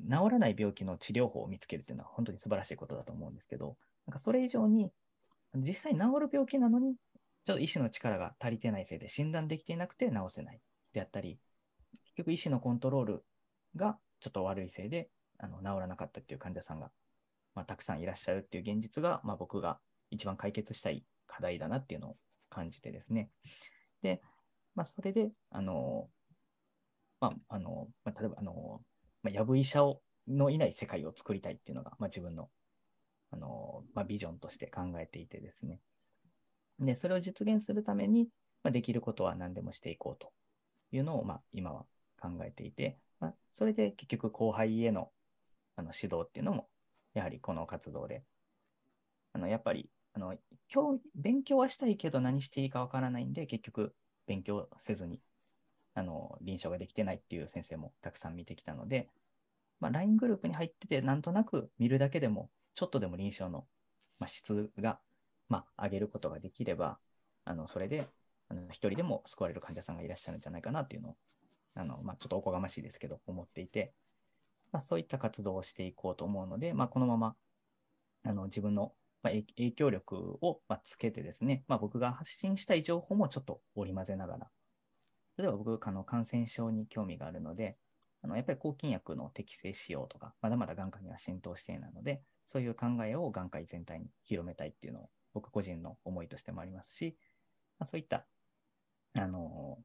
[0.00, 3.76] 治らない病気の治療法を見つけるっていうのは本当に素晴らしいことだと思うんですけど、
[4.06, 4.90] なんかそれ以上に、
[5.54, 6.96] 実際治る病気なのに、
[7.46, 10.60] ちょっと医師の力が足りてないせいで診断できていなくて治せない
[10.92, 11.38] であったり、
[12.04, 13.24] 結局医師のコントロール
[13.76, 16.90] がちょっと悪いせいであの治らなかったっていう患者さんが、
[17.54, 19.78] まあ、たくさんいらっしゃるっていう現実が、まあ、僕が
[20.12, 22.16] 一番解決したい課題だなっていうのを
[22.50, 23.30] 感じてですね。
[24.02, 24.20] で、
[24.74, 26.08] まあ、それで、あの、
[27.20, 28.80] まあ、あの、まあ、例えば、あの、
[29.22, 32.50] まあ、やぶ医者をのいない世界を作りたいっていうのが、まあ、自分の、
[33.30, 35.80] あの、まあ、ビジョンとして考えていてですね。
[36.78, 38.28] で、それを実現するために、
[38.62, 40.32] まあ、できることは何でもしていこうと
[40.92, 41.84] いうのを、まあ、今は
[42.20, 45.10] 考えていて、まあ、それで結局後輩への
[45.74, 46.68] あの指導っていうのも、
[47.14, 48.24] やはりこの活動で、
[49.32, 50.34] あのやっぱりあの
[50.72, 53.94] 今日勉強はしたいけど何していいかわからないんで、結局
[54.26, 55.20] 勉強せずに
[55.94, 59.08] あの臨床ができてないっていう先生もたくさん見てきたので、
[59.80, 63.66] まあ、LINE グループに入ってて、なんとなく見るだけでも、ちょっとでも臨床の、
[64.18, 65.00] まあ、質が、
[65.48, 66.98] まあ、上げることができれば、
[67.44, 68.06] あのそれで
[68.48, 71.16] あの一人でも救われる患者さんがいらっしゃるんじゃないかなっていうのを、
[71.74, 73.92] あのまあ、ちょっとおこがましいですけど、思っていて、
[74.70, 77.34] まあ、そういった活動をしていこうと思うので、まあ、このまま
[78.24, 78.92] あの自分の
[79.22, 84.50] まあ、影響力をまつけてですね、まあ、僕が発信したい情報もちょっと織り交ぜながら、
[85.38, 87.76] 例えば僕、あの感染症に興味があるので、
[88.22, 97.16] あのやっぱり抗菌薬の適正使用とか、まだまだ眼科には浸透していないので、そういう考えを眼科医全体に広めたいっていうのを僕個人の思いとしてもありますし、
[97.78, 98.26] まあ、そういった、
[99.14, 99.78] あの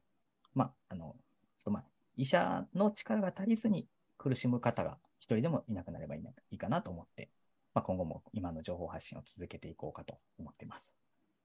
[0.54, 1.16] まあ、あの、
[1.58, 1.84] ちょっとまあ、
[2.16, 3.86] 医者の力が足りずに
[4.16, 7.30] 苦しむ方が一人でもいなくなればいいかなと思って
[7.78, 10.96] まあ、今後も今の情報発信を続けていこうかと思っています。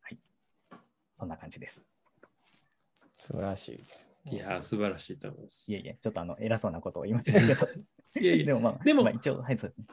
[0.02, 0.18] はい。
[1.20, 1.84] そんな感じです。
[3.22, 3.86] 素晴らし
[4.26, 4.36] い。
[4.36, 5.72] いや、素晴らしいと思います。
[5.72, 7.68] いえいえ、ちょっとあの偉そうなことを言いましたけど。
[8.20, 9.86] いやいや、でもまあ、でも、まあ、一応、はい、そうですね。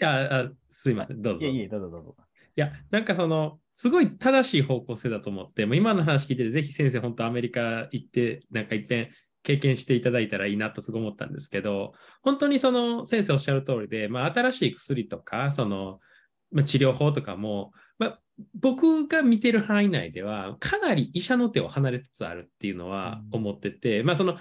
[0.00, 1.44] いやあ、すいません、どうぞ。
[1.44, 2.16] いえいえ、どうぞどうぞ。
[2.54, 9.08] いや、なんかその、すごい正しい方向性だと思って、もう今の話聞いてて、ぜひ先生、本当アメリカ行って、なんかいっぺん
[9.44, 11.92] 経験していただいたらいいなとすごい思ったんですけど、
[12.22, 16.00] 本当にその先生おっしゃる通りで、まあ、新しい薬とか、その、
[16.50, 18.20] まあ、治療法とかも、まあ、
[18.58, 24.36] 僕が見てる範囲内では、かなり医者の手を離れつつあるっていうのは思ってて、うん、まあその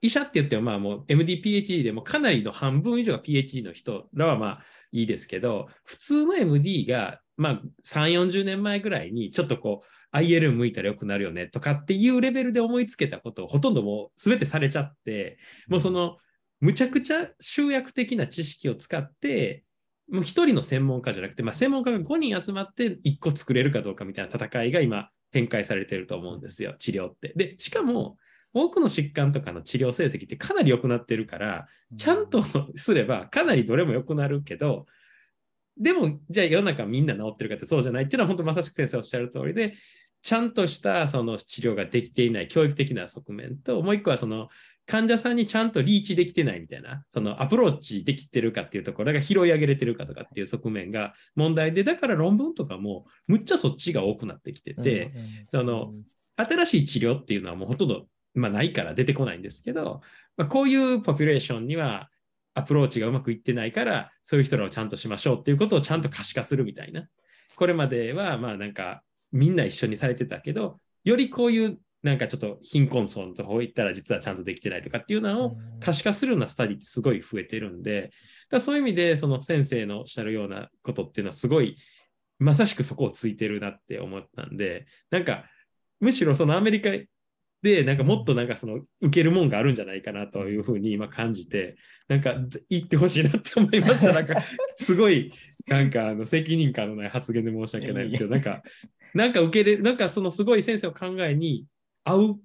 [0.00, 15.38] 医者って言っても、まあもう MD、PhD でもかなりの半分以上が PhD の人らはまあいいですけど、普通の MD がまあ3、40年前ぐらいにちょっとこう、IL 向いたら良くなるよねとかっていうレベルで思いつけたことをほとんどもう全てされちゃって、
[15.68, 16.16] もうその
[16.60, 19.64] むちゃくちゃ集約的な知識を使って、
[20.10, 27.32] もう一人の専門家じゃなくて、まあ、専門家が5人集まって1個作れるかどうかみたいな戦いが今展開されてると思うんですよ、治療って。
[27.36, 28.16] で、しかも
[28.54, 32.42] 多くの疾患とかの治療成績ってかなり良くなってるから、ちゃんと
[32.74, 34.86] すればかなりどれも良くなるけど、
[35.78, 39.74] でも、じゃあ世の中みんな治ってるかってそうじゃないっていうのは本当まさしく先生おっしゃる通りで、
[40.22, 44.48] ちゃんとしたその治療ができていない教育的な側面と、もう一個はその
[44.86, 55.12] 患者さんにちゃんとリーチできてないみたいな、そのアプローチできてるかっていうところが拾い上げれてるかとかっていう側面が問題で、だから論文とかもむっちゃそっちが多くなってきてて、
[55.52, 55.92] その
[56.36, 60.00] 新しい治療っていうのはもうほとんど、まあ、ないから出てこないんですけど、
[60.36, 62.08] まあ、こういうポピュレーションには
[62.58, 67.08] アプローチがうまくいってないから、そういう人らをちゃんとしましょうっていうことをちゃんと可視化するみたいな。
[67.56, 69.02] これまでは、まあなんか、
[69.32, 78.12] みんな一緒にされてたけど、よりこういうなんかちょっと貧困層のとこ行ったら実はちゃんとできてないとかっていうのを可視化するようなスタディってすごい増えてるんで、
[78.50, 81.76] だそういう意味でその先生のおっしゃるようなことっていうのはすごい
[82.38, 85.44] まさしくそこをついてるなって思ったんで、なんか
[86.00, 86.90] むしろそのアメリカ
[87.62, 91.76] で、なんかもっとなんかその受けるもんがあるんじゃないかなというふうに今感じて、
[92.08, 92.34] なんか
[92.70, 94.12] 言ってほしいなって思いました。
[94.12, 94.42] なんか
[94.76, 95.32] すごい、
[95.66, 98.62] なんかあの責任感のない発言で申し訳ないですけど、なんか、
[99.14, 101.66] なんか受けれ、なんかそのすごい先生の考えに
[102.04, 102.40] 合う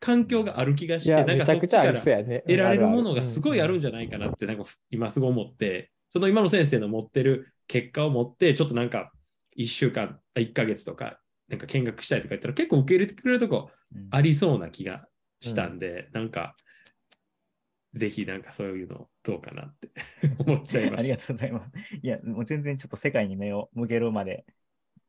[0.00, 9.12] 環境がある気がして、なんかそっちから得られるものがすごいあるんじゃないかなって、なんか今すごい思って、その今の先生の持ってる結果を持って、ちょっとなんか
[9.56, 13.70] 1週間、1ヶ月とかなんか見学したいとか言ったら結構受け入れてくれるとこ
[14.10, 15.06] ありそうな気が
[15.40, 16.54] したんで、うん、なんか
[17.94, 19.90] ぜひなんかそういうのどうかなって
[20.38, 21.00] 思っちゃいました。
[21.00, 21.72] ありがとうございます。
[22.02, 24.46] いや、もう全然ちょっと世界に目を向けるまで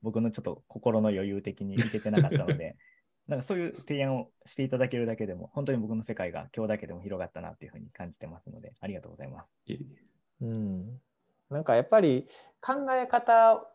[0.02, 2.76] 僕のちょっと心の余裕的にいけてなかったので、
[3.28, 9.50] なんかそういう提案をしていただけるだけでも、本当に僕の世界が今日だけでも広がったなっていうふうに感じてますので、ありがとうございます。
[10.42, 11.02] うん、
[11.50, 12.28] なんかやっぱり
[12.60, 13.66] 考え方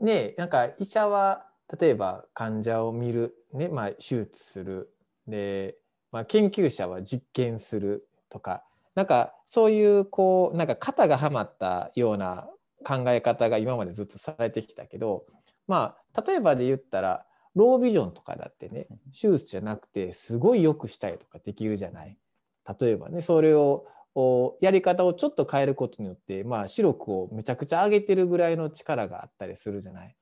[0.00, 1.46] ねなんか医者は
[1.80, 4.90] 例えば患者を見る、ねまあ、手術する
[5.26, 5.76] で、
[6.12, 8.62] まあ、研究者は実験するとか
[8.94, 12.48] なんかそういうこうなんか型がはまったような
[12.84, 15.24] 考え方が今までずっとされてきたけど
[15.66, 17.24] まあ例えばで言ったら
[17.54, 18.88] ロービジョンとかだってね
[19.18, 22.18] 手術じゃなくてすごい良くしたりとかできるじゃない？
[22.80, 23.86] 例えばねそれを
[24.60, 30.16] やり方をちょっと変えることによって、まあ、視力をめちゃくちゃ上げてるぐらいの力があったりするじゃない？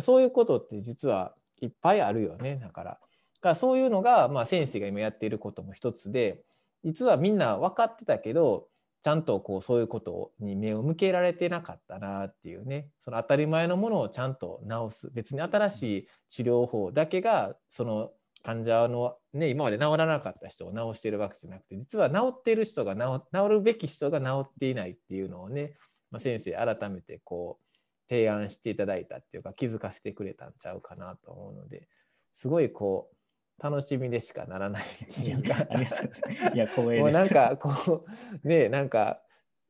[0.00, 2.90] そういうことって実はいっぱいあるよねだから。
[2.92, 2.98] だ
[3.40, 6.42] からそういうのが、まあ、先生が今やっていることも一つで
[6.84, 8.66] 実はみんな分かってたけど
[9.02, 18.10] ちゃんとこうそういうことに目を向けられてなかったなっていうねその当たり前のものをちゃんと治す別に新しい治療法だけがその
[18.42, 25.74] 患者の、ね、今まで治らなかった人を治してるわけじゃなくて実は治っている人が治治るべき人が治っていないっていうのをね、
[26.10, 27.67] まあ、先生改めてこう
[28.08, 31.88] 提案していただいたっていうか気づかせてくれたんちゃうかなと思うので
[32.32, 36.54] すごいこう楽しみでしかならないっていうかありがとうございます。
[36.54, 37.00] いや、光栄です。
[37.00, 38.04] もうなんかこ
[38.44, 39.20] うねなんか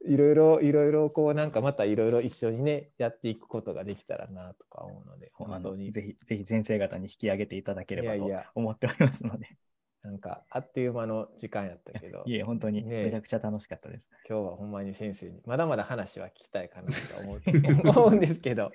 [0.07, 9.57] いろいろいろいろこうなんかまたいろいろ一緒にねやっていくことができたらなとか思うので本当にぜひ、ぜひ先生方に引き上げていただければと思っておりますので、
[10.03, 14.09] なんかあっという間の時間やったけどいえ、本当にねめちゃくちゃ楽しかったです。
[14.29, 17.41] 今日はほんまに先生にまだまだ話は聞きたいかなと思う
[17.91, 18.73] 思うんですけど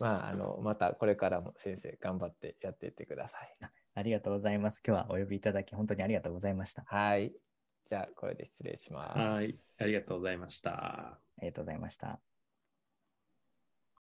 [0.00, 3.56] まああのまたこれからも先生頑張ってやっていってください。
[3.96, 4.82] ありがとうございます。
[4.84, 6.82] 今日はお呼びいただき、本当にありがとうございました。
[6.86, 7.32] はい
[7.86, 9.18] じゃあこれで失礼します。
[9.18, 10.72] はい、ありがとうございました。
[10.72, 12.33] ありがとうございました。